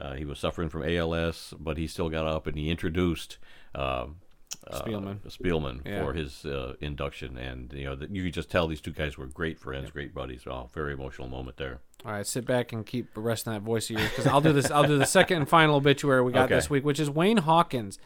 [0.00, 3.38] uh, he was suffering from ALS, but he still got up and he introduced
[3.74, 4.06] uh,
[4.68, 5.18] uh, Spielman.
[5.28, 6.04] Spielman Yeah.
[6.04, 9.16] for his uh, induction, and you know, that you could just tell these two guys
[9.16, 10.42] were great friends, great buddies.
[10.46, 11.80] Oh, very emotional moment there.
[12.04, 14.70] All right, sit back and keep resting that voice of yours because I'll do this.
[14.70, 16.54] I'll do the second and final obituary we got Okay.
[16.56, 17.98] this week, which is Wayne Hawkins,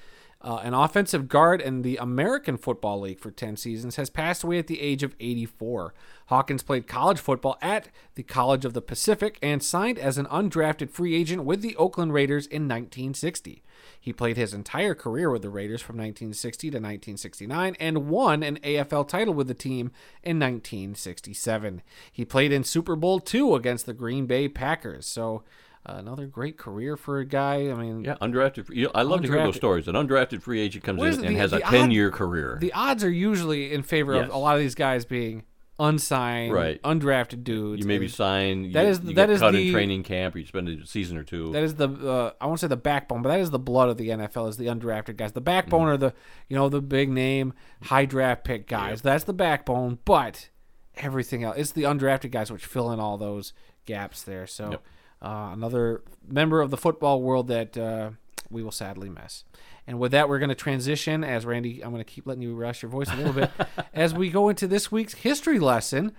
[0.45, 4.59] uh, an offensive guard in the American Football League for ten seasons, has passed away
[4.59, 5.95] at the age of 84.
[6.27, 10.91] Hawkins played college football at the College of the Pacific and signed as an undrafted
[10.91, 13.63] free agent with the Oakland Raiders in 1960.
[14.01, 18.59] He played his entire career with the Raiders from 1960 to 1969 and won an
[18.59, 19.93] AFL title with the team
[20.23, 21.83] in 1967.
[22.13, 25.07] He played in Super Bowl II against the Green Bay Packers.
[25.07, 25.43] So,
[25.87, 27.71] another great career for a guy.
[27.71, 28.69] I mean, Yeah, undrafted.
[28.75, 29.87] You know, I love to hear those stories.
[29.89, 32.59] An undrafted free agent comes in it, and the- has a the ten-year career.
[32.61, 35.45] the odds are usually in favor of a lot of these guys being
[35.81, 36.81] unsigned, Right.
[36.83, 37.83] undrafted dudes.
[37.83, 38.65] you maybe sign.
[38.67, 40.35] You, That is- you that is cut the- in training camp.
[40.37, 41.51] Or you spend a season or two.
[41.53, 43.97] That is the uh, I won't say the backbone, but that is the blood of
[43.97, 45.33] the NFL is the undrafted guys.
[45.33, 46.15] The backbone are the
[46.49, 49.03] you know the big name high draft pick guys.
[49.03, 50.49] That's the backbone, but
[50.97, 53.53] everything else it's the undrafted guys which fill in all those
[53.85, 54.47] gaps there.
[54.47, 54.83] So Yep.
[55.25, 58.11] Uh, another member of the football world that uh,
[58.51, 59.45] we will sadly miss.
[59.87, 61.83] And with that, we're going to transition as Randy.
[61.83, 63.51] I'm going to keep letting you rest your voice a little bit
[63.95, 66.13] as we go into this week's history lesson.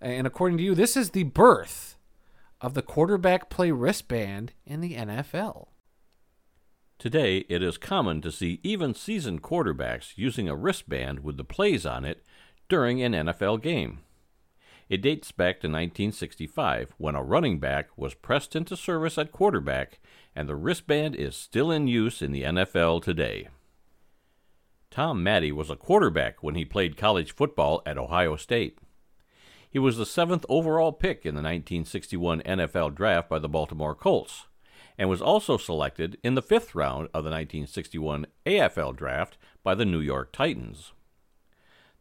[0.00, 1.96] And according to you, this is the birth
[2.60, 5.68] of the quarterback play wristband in the NFL.
[6.98, 11.84] Today, it is common to see even seasoned quarterbacks using a wristband with the plays
[11.84, 12.24] on it
[12.68, 14.00] during an NFL game.
[14.92, 20.00] It dates back to 1965 when a running back was pressed into service at quarterback,
[20.36, 23.48] and the wristband is still in use in the NFL today.
[24.90, 28.80] Tom Matte was a quarterback when he played college football at Ohio State.
[29.70, 34.44] He was the seventh overall pick in the 1961 NFL draft by the Baltimore Colts
[34.98, 39.86] and was also selected in the fifth round of the 1961 AFL draft by the
[39.86, 40.92] New York Titans.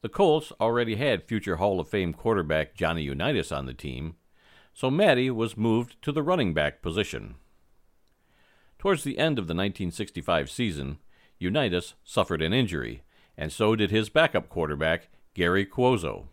[0.02, 4.16] The Colts already had future Hall of Fame quarterback Johnny Unitas on the team,
[4.74, 7.36] so Matte was moved to the running back position.
[8.80, 10.98] Towards the end of the 1965 season,
[11.38, 13.04] Unitas suffered an injury,
[13.38, 16.26] and so did his backup quarterback, Gary Cuozzo.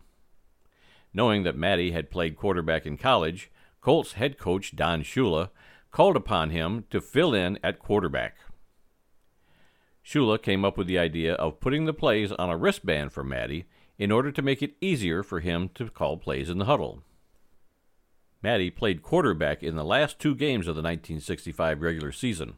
[1.13, 3.51] Knowing that Matte had played quarterback in college,
[3.81, 5.49] Colts head coach Don Shula
[5.91, 8.37] called upon him to fill in at quarterback.
[10.05, 13.65] Shula came up with the idea of putting the plays on a wristband for Matte
[13.97, 17.03] in order to make it easier for him to call plays in the huddle.
[18.41, 22.53] Matte played quarterback in the last two games of the 1965 regular season,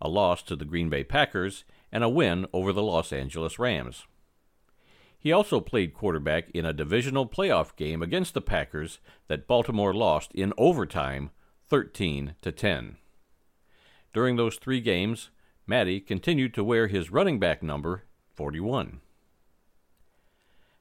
[0.00, 4.06] a loss to the Green Bay Packers and a win over the Los Angeles Rams.
[5.18, 10.30] He also played quarterback in a divisional playoff game against the Packers that Baltimore lost
[10.32, 11.30] in overtime
[11.68, 12.96] 13 to 10.
[14.12, 15.30] During those 3 games,
[15.66, 18.04] Matte continued to wear his running back number
[18.34, 19.00] 41.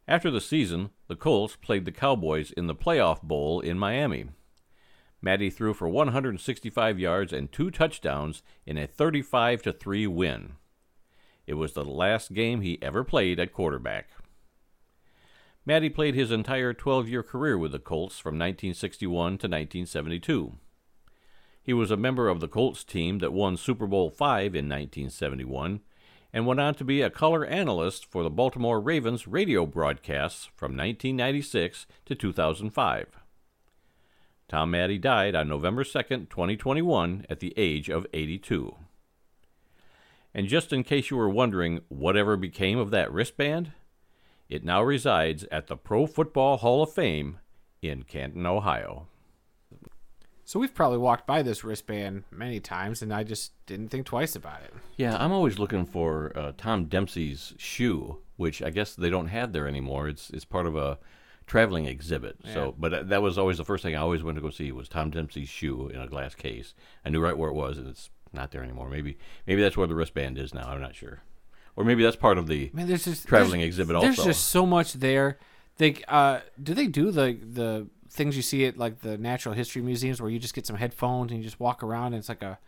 [0.08, 4.26] After the season, the Colts played the Cowboys in the Playoff Bowl in Miami.
[5.22, 10.54] Matte threw for 165 yards and two touchdowns in a 35 3 win.
[11.48, 14.10] It was the last game he ever played at quarterback.
[15.66, 20.58] Matte played his entire 12 year career with the Colts from 1961 to 1972.
[21.64, 25.80] He was a member of the Colts team that won Super Bowl V in 1971
[26.34, 30.72] and went on to be a color analyst for the Baltimore Ravens radio broadcasts from
[30.72, 33.08] 1996 to 2005.
[34.50, 35.92] Tom Matte died on November 2,
[36.26, 38.76] 2021, at the age of 82.
[40.34, 43.72] And just in case you were wondering whatever became of that wristband,
[44.50, 47.40] It now resides at the Pro Football Hall of Fame
[47.82, 49.08] in Canton, Ohio.
[50.46, 54.36] So we've probably walked by this wristband many times, and I just didn't think twice
[54.36, 54.74] about it.
[54.98, 59.54] Yeah, I'm always looking for uh, Tom Dempsey's shoe, which I guess they don't have
[59.54, 60.10] there anymore.
[60.10, 61.00] It's it's part of a
[61.48, 62.38] traveling exhibit.
[62.54, 64.72] So, but that- that was always the first thing I always went to go see
[64.72, 66.74] was Tom Dempsey's shoe in a glass case.
[67.06, 68.90] I knew right where it was, and it's not there anymore.
[68.90, 69.18] Maybe
[69.48, 70.68] maybe that's where the wristband is now.
[70.70, 71.22] I'm not sure,
[71.78, 72.70] or maybe that's part of the.
[72.74, 74.24] Man, there's just Traveling there's- exhibit There's also.
[74.26, 75.38] There's just so much there.
[75.78, 79.82] They uh, do they do the the things you see at like the natural history
[79.82, 82.44] museums where you just get some headphones and you just walk around and it's like
[82.44, 82.60] a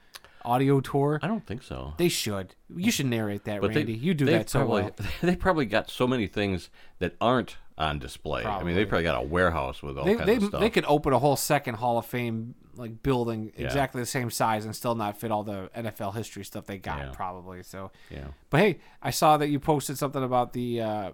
[0.43, 1.20] audio tour.
[1.24, 1.93] I don't think so.
[1.98, 2.54] They should.
[2.76, 3.93] You should narrate that, But Randy.
[3.93, 4.91] they, you do that so probably, well.
[5.22, 6.70] They probably got so many things
[7.00, 8.43] that aren't on display.
[8.46, 8.86] I mean, they Probably.
[8.86, 10.62] probably got a warehouse with all They kinds they, of stuff.
[10.62, 13.66] they could open a whole second Hall of Fame like building Yeah.
[13.66, 17.00] exactly the same size and still not fit all the NFL history stuff they got
[17.00, 17.12] Yeah.
[17.14, 17.64] probably.
[17.64, 18.28] So, yeah.
[18.50, 21.12] but hey, I saw that you posted something about the uh,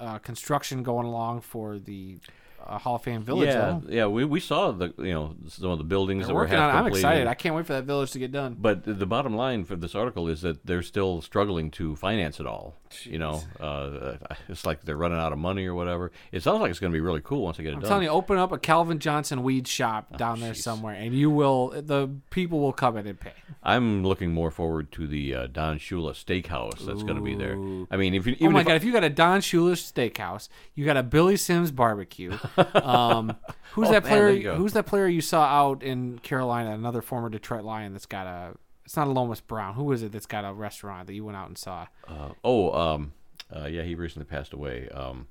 [0.00, 2.18] uh, construction going along for the
[2.66, 3.48] uh, Hall of Fame Village.
[3.48, 3.82] yeah, though.
[3.88, 4.06] yeah.
[4.06, 6.86] We, we saw the you know some of the buildings They're that were half on.
[6.86, 7.26] I'm excited.
[7.26, 8.56] I can't wait for that village to get done.
[8.58, 12.46] But the bottom line for this article is that they're still struggling to finance it
[12.46, 12.74] all.
[13.02, 14.16] You know, uh,
[14.48, 16.10] it's like they're running out of money or whatever.
[16.32, 17.88] It sounds like it's going to be really cool once they get it I'm done.
[17.88, 21.68] telling you, open up a Calvin Johnson weed shop down there somewhere, and you will.
[21.68, 23.32] The people will come in and pay.
[23.62, 27.54] I'm looking more forward to the uh, Don Shula Steakhouse that's going to be there.
[27.90, 28.76] I mean, if you Oh even my if god!
[28.76, 32.38] If you got a Don Shula Steakhouse, you got a Billy Sims barbecue.
[32.56, 33.36] Um,
[33.72, 34.54] who's Oh, that player?
[34.54, 36.72] who's that player you saw out in Carolina?
[36.72, 38.54] Another former Detroit Lion that's got a.
[38.84, 39.74] It's not a Lomas Brown.
[39.74, 41.86] Who is it that's got a restaurant that you went out and saw?
[42.08, 43.12] uh, oh um,
[43.54, 44.88] uh, yeah, he recently passed away.
[44.88, 45.26] Um,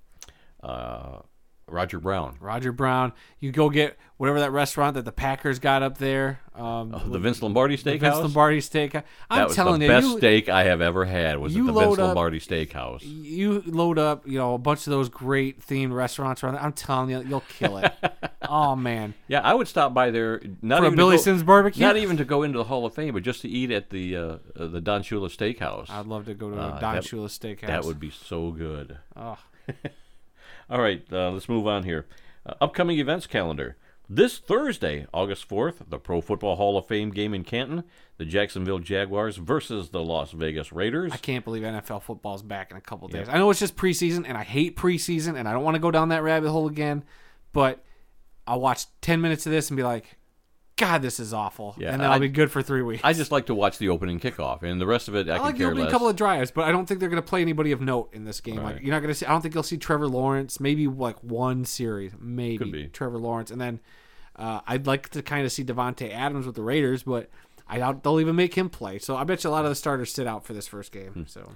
[0.62, 1.20] uh,
[1.70, 3.12] Roger Brown, Roger Brown.
[3.42, 6.40] You go get whatever that restaurant that the Packers got up there.
[6.56, 8.00] Um, Oh, the Vince Lombardi the Steakhouse.
[8.00, 8.96] Vince Lombardi Steak.
[8.96, 11.38] I'm that was telling the you, best you, steak I have ever had.
[11.40, 13.02] Was at the Vince up- Lombardi Steakhouse.
[13.04, 16.64] you load up, you know, a bunch of those great themed restaurants around there.
[16.64, 17.92] I'm telling you, you'll kill it.
[18.48, 20.42] oh man, Yeah, I would stop by there.
[20.62, 21.86] Not for even to Billy go- Sims barbecue.
[21.86, 24.16] Not even to go into the Hall of Fame, but just to eat at the
[24.16, 24.22] uh,
[24.58, 25.90] uh, the Don Shula Steakhouse.
[25.90, 27.68] I'd love to go to Uh, Don that- Shula Steakhouse.
[27.68, 28.98] that would be so good.
[29.18, 29.38] Oh,
[30.70, 32.06] All right, uh, let's move on here.
[32.46, 33.78] Uh, upcoming events calendar.
[34.10, 37.84] This Thursday, August 4th, the Pro Football Hall of Fame game in Canton,
[38.18, 41.12] the Jacksonville Jaguars versus the Las Vegas Raiders.
[41.12, 43.28] I can't believe NFL football's back in a couple days.
[43.30, 45.92] I know it's just preseason, and I hate preseason, and I don't want to go
[45.92, 47.04] down that rabbit hole again.
[47.52, 47.84] But
[48.46, 50.18] I'll watch ten minutes of this and be like,
[50.78, 53.02] "God, this is awful," Yeah, and then I'll be good for three weeks.
[53.04, 55.38] I just like to watch the opening kickoff, and the rest of it I, I
[55.38, 55.92] can like care less.
[55.92, 58.24] couple of drives, but I don't think they're going to play anybody of note in
[58.24, 58.58] this game.
[58.58, 59.26] Like you're not going to see.
[59.26, 60.60] I don't think you'll see Trevor Lawrence.
[60.60, 62.88] Maybe like one series, maybe.
[62.94, 63.80] Trevor Lawrence, and then
[64.38, 67.30] uh, I'd like to kind of see Davante Adams with the Raiders, but
[67.68, 69.00] I doubt they'll even make him play.
[69.00, 71.12] So I bet you a lot of the starters sit out for this first game.
[71.12, 71.24] Hmm.
[71.26, 71.54] So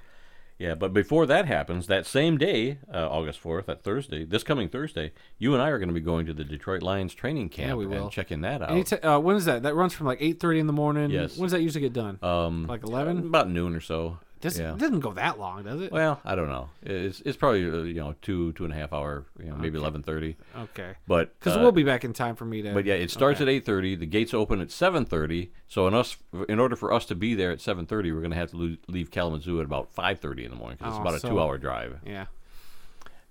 [0.61, 4.69] Yeah, but before that happens, that same day, uh, August 4th, that Thursday, this coming
[4.69, 7.79] Thursday, you and I are going to be going to the Detroit Lions training camp
[7.79, 8.03] we will.
[8.03, 9.03] and checking that out.
[9.03, 9.63] Uh, when is that?
[9.63, 11.09] That runs from like eight thirty in the morning.
[11.09, 11.35] Yes.
[11.35, 12.19] When does that usually get done?
[12.21, 13.17] um, like eleven.
[13.25, 14.19] about noon or so.
[14.41, 14.73] This yeah.
[14.77, 15.91] doesn't go that long, does it?
[15.91, 16.69] Well, I don't know.
[16.81, 19.77] It's it's probably uh, you know two two and a half hour, you know, maybe
[19.77, 20.35] eleven thirty.
[20.57, 20.95] Okay.
[21.07, 22.73] But Because uh, we'll be back in time for me to.
[22.73, 23.49] But yeah, it starts Okay.
[23.51, 23.95] at eight thirty.
[23.95, 25.51] The gates open at seven thirty.
[25.67, 26.17] So in us,
[26.49, 28.77] in order for us to be there at seven thirty, we're going to have to
[28.87, 31.39] leave Kalamazoo at about five thirty in the morning because Oh, it's about a two
[31.39, 31.99] hour drive.
[32.05, 32.25] Yeah.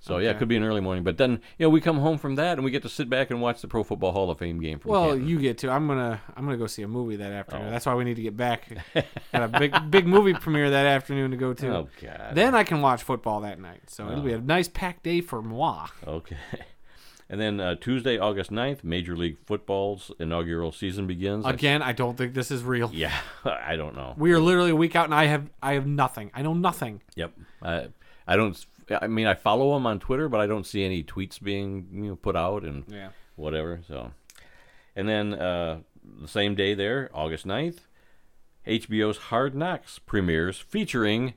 [0.03, 1.05] So yeah, it could be an early morning.
[1.05, 3.31] But then you know we come home from that and we get to sit back
[3.31, 4.79] and watch the Pro Football Hall of Fame game.
[4.79, 5.71] From Well, you get to.
[5.71, 6.21] I'm gonna.
[6.37, 7.69] I'm gonna go see a movie that afternoon.
[7.69, 7.71] Oh.
[7.71, 8.67] That's why we need to get back.
[8.95, 9.05] Got
[9.43, 11.69] a big, big movie premiere that afternoon to go to.
[11.77, 12.31] Oh God.
[12.35, 13.91] Then I can watch football that night.
[13.91, 14.41] So it'll be a Oh.
[14.41, 15.87] nice packed day for moi.
[16.07, 16.37] Okay.
[17.33, 21.47] And then uh, Tuesday, August 9th, Major League Football's inaugural season begins.
[21.47, 22.91] Again, I don't think this is real.
[22.93, 24.15] yeah, I don't know.
[24.17, 26.33] We are literally a week out, and I have, I have nothing.
[26.35, 27.03] I know nothing.
[27.15, 27.33] Yep.
[27.63, 27.87] I
[28.27, 28.67] I don't.
[28.91, 32.03] I mean, I follow him on Twitter, but I don't see any tweets being you
[32.11, 33.11] know put out and Yeah.
[33.37, 33.81] whatever.
[33.87, 34.13] So,
[34.97, 35.81] and then uh,
[36.23, 37.79] the same day there, August 9th,
[38.67, 41.35] HBO's Hard Knocks premieres featuring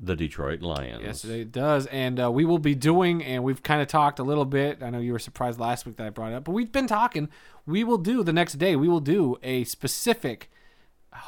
[0.00, 1.02] the Detroit Lions.
[1.04, 1.86] Yes, it does.
[1.86, 4.82] And uh, we will be doing, and we've kind of talked a little bit.
[4.82, 6.88] I know you were surprised last week that I brought it up, but we've been
[6.88, 7.28] talking.
[7.64, 10.50] We will do the next day, we will do a specific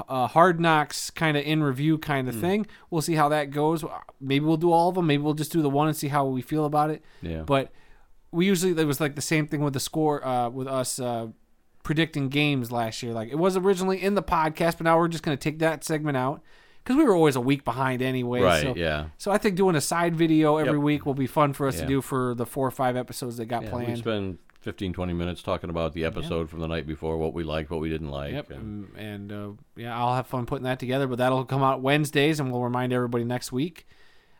[0.09, 2.41] uh, hard knocks kind of in review kind of Hmm.
[2.41, 2.66] thing.
[2.91, 3.84] We'll see how that goes.
[4.20, 5.07] Maybe we'll do all of them.
[5.07, 7.03] Maybe we'll just do the one and see how we feel about it.
[7.22, 7.43] Yeah.
[7.43, 7.72] But
[8.32, 10.99] we usually, there was like the same thing with the score, uh, with us.
[10.99, 11.28] Uh,
[11.82, 15.22] predicting games last year like it was originally in the podcast but now we're just
[15.22, 16.43] going to take that segment out
[16.82, 19.05] because we were always a week behind anyway Right, so yeah.
[19.18, 20.82] so I think doing a side video every Yep.
[20.82, 23.47] week will be fun for us to do for the four or five episodes that
[23.47, 23.99] got Yeah, planned.
[23.99, 27.70] spend 15, 20 minutes talking about the episode from the night before, what we liked,
[27.70, 28.32] what we didn't like.
[28.32, 31.06] Yep, and- and, uh, yeah, I'll have fun putting that together.
[31.06, 33.86] But that'll come out Wednesdays, and we'll remind everybody next week.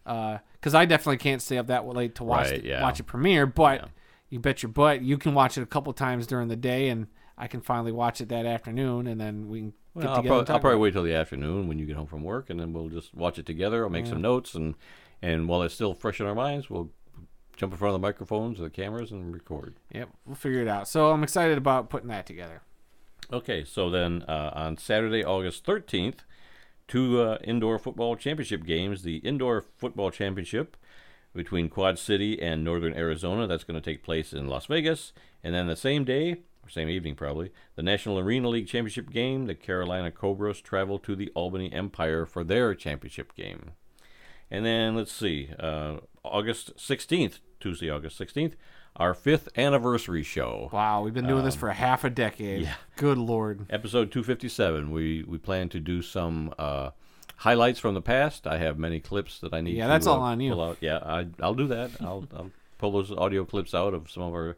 [0.05, 2.83] because I definitely can't stay up that late to watch Right, the- yeah.
[2.83, 3.47] watch it premiere.
[3.47, 3.87] But Yeah.
[4.31, 7.07] you bet your butt you can watch it a couple times during the day, and
[7.39, 10.29] I can finally watch it that afternoon, and then we can get Well, I'll, together.
[10.29, 12.51] prob- and talk I'll probably wait till the afternoon when you get home from work,
[12.51, 13.85] and then we'll just watch it together.
[13.85, 14.75] I'll make some notes, and
[15.23, 16.91] and while it's still fresh in our minds, we'll
[17.57, 19.75] jump in front of the microphones or the cameras and record.
[19.93, 20.89] Yep, we'll figure it out.
[20.89, 22.63] So I'm excited about putting that together.
[23.33, 26.19] Okay, so then uh, on Saturday, August 13th,
[26.87, 29.03] two uh, indoor football championship games.
[29.03, 30.77] The Indoor Football Championship
[31.35, 33.47] between Quad City and Northern Arizona.
[33.47, 35.13] That's going to take place in Las Vegas.
[35.43, 36.33] And then the same day,
[36.65, 39.47] or same evening probably, the National Arena League Championship game.
[39.47, 43.73] The Carolina Cobras travel to the Albany Empire for their championship game.
[44.51, 48.53] And then let's see, uh, August 16th, Tuesday, August 16th,
[48.95, 50.71] our fifth anniversary show.
[50.73, 52.59] Wow, we've been doing this for half a decade.
[52.61, 52.75] Um, yeah.
[52.95, 53.67] Good lord.
[53.71, 56.91] episode 257 we we plan to do some uh
[57.39, 60.23] highlights from the past i have many clips that i need Yeah, to, that's all
[60.23, 60.77] uh, on you.
[60.81, 64.33] yeah I, i'll do that I'll, I'll pull those audio clips out of some of
[64.33, 64.57] our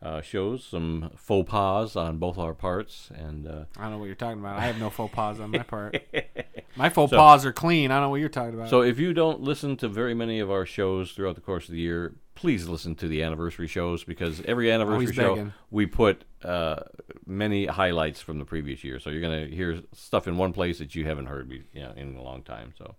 [0.00, 4.04] uh, shows some faux pas on both our parts and uh, I don't know what
[4.06, 4.58] you're talking about.
[4.58, 5.96] I have no faux pas on my part.
[6.76, 7.90] My faux pas are clean.
[7.90, 8.68] I don't know what you're talking about.
[8.68, 11.72] so if you don't listen to very many of our shows throughout the course of
[11.72, 15.52] the year please listen to the anniversary shows because every anniversary Always show begging.
[15.70, 16.80] we put uh,
[17.26, 18.98] many highlights from the previous year.
[18.98, 21.92] So you're going to hear stuff in one place that you haven't heard you know,
[21.96, 22.74] in a long time.
[22.76, 22.96] So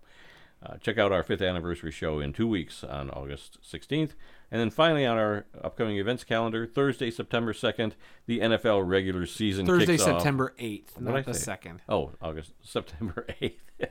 [0.64, 4.12] uh, check out our fifth anniversary show in two weeks on August 16th.
[4.50, 7.92] And then finally on our upcoming events calendar, Thursday, September 2nd,
[8.26, 10.20] the NFL regular season Thursday, kicks off.
[10.20, 11.40] September 8th, What'd I not the say?
[11.44, 11.82] second.
[11.88, 13.54] Oh, August, September 8th.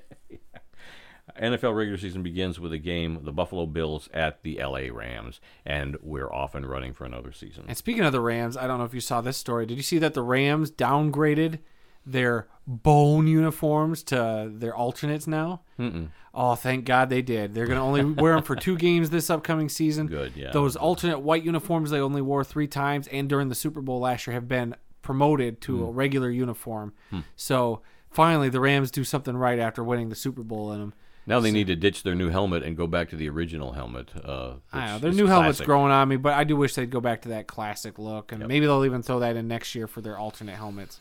[1.41, 5.97] NFL regular season begins with a game, the Buffalo Bills at the LA Rams, and
[6.01, 7.65] we're off and running for another season.
[7.67, 9.65] And speaking of the Rams, I don't know if you saw this story.
[9.65, 11.59] Did you see that the Rams downgraded
[12.05, 15.61] their bone uniforms to their alternates now?
[15.79, 16.09] Mm-mm.
[16.33, 17.55] Oh, thank God they did.
[17.55, 20.07] They're going to only wear them for two games this upcoming season.
[20.07, 20.51] Good, yeah.
[20.51, 24.27] Those alternate white uniforms they only wore three times, and during the Super Bowl last
[24.27, 25.83] year, have been promoted to Hmm.
[25.83, 26.93] a regular uniform.
[27.35, 30.93] So finally, the Rams do something right after winning the Super Bowl in them.
[31.27, 34.11] Now they need to ditch their new helmet and go back to the original helmet.
[34.15, 37.01] Uh, I know their new helmet's growing on me, but I do wish they'd go
[37.01, 40.01] back to that classic look, and maybe they'll even throw that in next year for
[40.01, 40.99] their alternate helmets.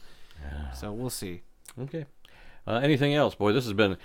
[0.74, 1.42] So we'll see.
[1.80, 2.06] Okay.
[2.66, 3.52] Uh, anything else, boy?
[3.52, 3.96] This has been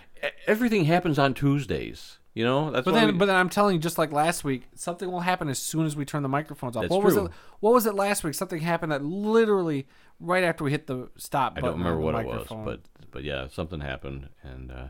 [0.45, 2.17] everything happens on Tuesdays.
[2.33, 4.63] You know that's But then, we- but then I'm telling you, just like last week,
[4.75, 6.89] something will happen as soon as we turn the microphones off.
[6.89, 7.31] What was it?
[7.59, 8.33] What was it last week?
[8.35, 9.87] Something happened that literally
[10.19, 11.65] right after we hit the stop button.
[11.65, 14.85] I don't remember on what the it was, but but yeah, something happened, and uh,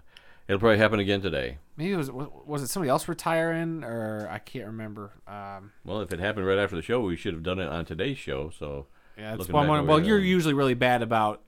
[0.50, 1.60] it'll probably happen again today.
[1.78, 5.14] maybe it was was it somebody else retiring or I can't remember.
[5.28, 7.86] Um, Well, if it happened right after the show, we should have done it on
[7.86, 8.50] today's show.
[8.50, 8.88] So
[9.18, 9.90] yeah, that's looking why I'm back wondering.
[9.92, 11.42] over Well, you're usually really bad about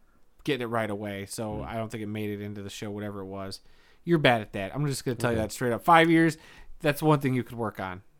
[0.45, 1.63] getting it right away, so Hmm.
[1.63, 3.59] I don't think it made it into the show, whatever it was.
[4.05, 4.73] You're bad at that.
[4.73, 5.83] I'm just gonna tell you that straight up.
[5.83, 6.37] Five years,
[6.79, 8.01] that's one thing you could work on.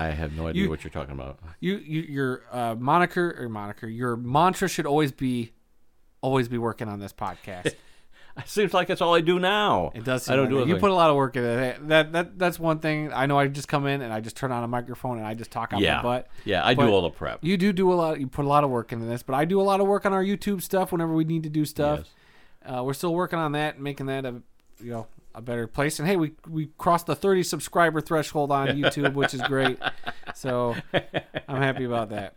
[0.00, 1.40] I have no idea You- what you're talking about.
[1.60, 5.52] You, you your uh, moniker or moniker, your mantra should always be,
[6.20, 7.74] always be working on this podcast.
[8.38, 9.90] It seems like that's all I do now.
[9.94, 10.24] It does.
[10.24, 10.68] Seem I don't like do it.
[10.68, 11.88] You put a lot of work in it.
[11.88, 13.12] That that that's one thing.
[13.12, 13.38] I know.
[13.38, 15.72] I just come in and I just turn on a microphone and I just talk
[15.72, 16.28] out yeah, my butt.
[16.44, 16.64] yeah.
[16.64, 17.40] I But do all the prep.
[17.42, 18.20] You do do a lot.
[18.20, 20.06] You put a lot of work into this, but I do a lot of work
[20.06, 22.00] on our YouTube stuff whenever we need to do stuff.
[22.64, 22.78] Yes.
[22.78, 24.42] Uh, we're still working on that, making that a
[24.80, 25.98] you know a better place.
[25.98, 29.78] And hey, we we crossed the 30 subscriber threshold on YouTube, which is great.
[30.34, 30.76] So
[31.48, 32.34] I'm happy about that.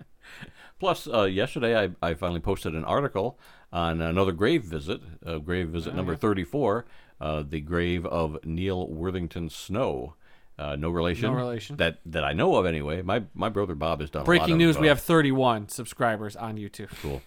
[0.80, 3.38] Plus, uh, yesterday I, I finally posted an article
[3.72, 6.86] on another grave visit, uh, grave Oh, visit number 34,
[7.20, 10.16] uh, the grave of Neil Worthington Snow.
[10.60, 11.32] Uh, no relation.
[11.32, 11.78] No relation.
[11.78, 13.02] That that I know of anyway.
[13.02, 15.70] My my brother Bob has done a lot Breaking of, news: We uh, have 31
[15.70, 16.90] subscribers on YouTube.
[17.02, 17.22] cool.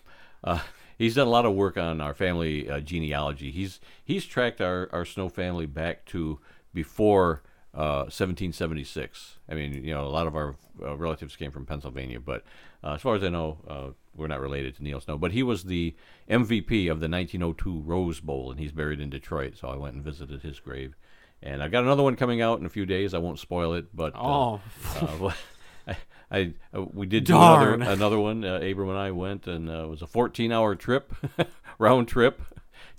[0.45, 0.61] Uh,
[0.99, 3.51] he's done a lot of work on our family uh, genealogy.
[3.51, 6.39] He's he's tracked our, our Snow family back to
[6.73, 7.43] before
[7.75, 9.39] uh, 1776.
[9.49, 12.45] I mean, you know, a lot of our uh, relatives came from Pennsylvania, but
[12.83, 15.19] uh, as far as I know, uh, we're not related to Neil Snow.
[15.19, 15.95] But he was the
[16.31, 19.57] MVP of the 1902 Rose Bowl, and he's buried in Detroit.
[19.57, 20.95] So I went and visited his grave.
[21.43, 23.13] And I've got another one coming out in a few days.
[23.13, 24.61] I won't spoil it, but uh, Oh,
[25.01, 25.35] uh, well,
[25.87, 25.97] I,
[26.31, 28.45] I uh, we did do another another one.
[28.45, 31.13] Uh, Abram and I went, and uh, it was a 14-hour trip,
[31.79, 32.41] round trip,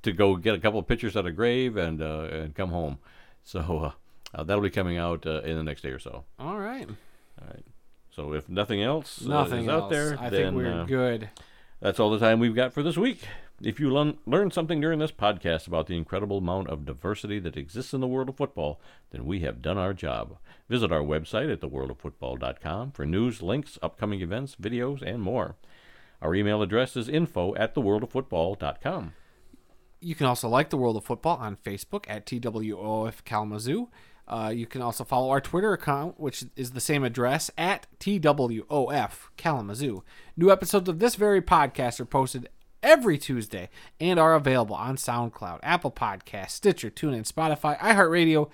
[0.03, 2.99] to go get a couple of pictures at a grave and uh, and come home.
[3.43, 6.26] So uh, uh, that'll be coming out uh, in the next day or so.
[6.38, 6.88] all right.
[6.88, 7.66] All right.
[8.16, 9.84] So if nothing else uh, is else.
[9.84, 11.30] out there, I then think we're uh, good.
[11.82, 13.28] that's all the time we've got for this week.
[13.61, 17.57] If you learn learned something during this podcast about the incredible amount of diversity that
[17.57, 18.80] exists in the world of football,
[19.11, 20.38] then we have done our job.
[20.70, 25.57] Visit our website at theworldoffootball.com for news, links, upcoming events, videos, and more.
[26.22, 29.13] Our email address is info at theworldoffootball.com.
[29.99, 33.89] You can also like the World of Football on Facebook at TWOF Kalamazoo.
[34.28, 39.30] Uh, you can also follow our Twitter account, which is the same address at TWOF
[39.38, 40.03] Kalamazoo.
[40.36, 42.49] New episodes of this very podcast are posted
[42.82, 43.69] every Tuesday
[43.99, 48.49] and are available on SoundCloud, Apple Podcasts, Stitcher, TuneIn, Spotify, iHeartRadio,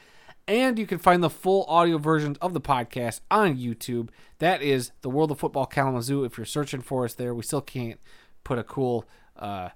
[0.47, 4.09] and you can find the full audio versions of the podcast on YouTube.
[4.39, 6.23] That is the World of Football Kalamazoo.
[6.23, 7.99] If you're searching for us there, we still can't
[8.43, 9.07] put a cool
[9.37, 9.69] uh,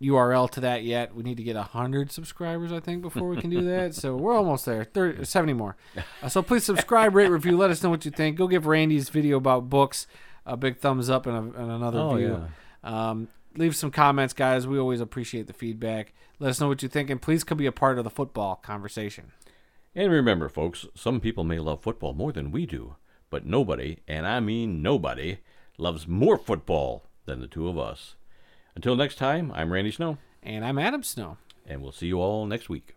[0.00, 1.14] URL to that yet.
[1.14, 3.94] We need to get 100 subscribers, I think, before we can do that.
[3.94, 4.84] so we're almost there.
[4.84, 5.76] 30, 70 more.
[6.22, 7.56] Uh, so please subscribe, rate, review.
[7.56, 8.36] Let us know what you think.
[8.36, 10.06] Go give Randy's video about books
[10.46, 12.44] a big thumbs up and, a, and another Oh, view.
[12.82, 14.66] Um, leave some comments, guys.
[14.66, 16.14] We always appreciate the feedback.
[16.38, 18.56] Let us know what you think, and please come be a part of the football
[18.56, 19.32] conversation.
[19.94, 22.94] And remember, folks, some people may love football more than we do,
[23.30, 25.38] but nobody, and I mean nobody,
[25.76, 28.14] loves more football than the two of us.
[28.78, 31.36] Until next time, I'm Randy Snow, And I'm Adam Snow.
[31.66, 32.94] and we'll see you all next week.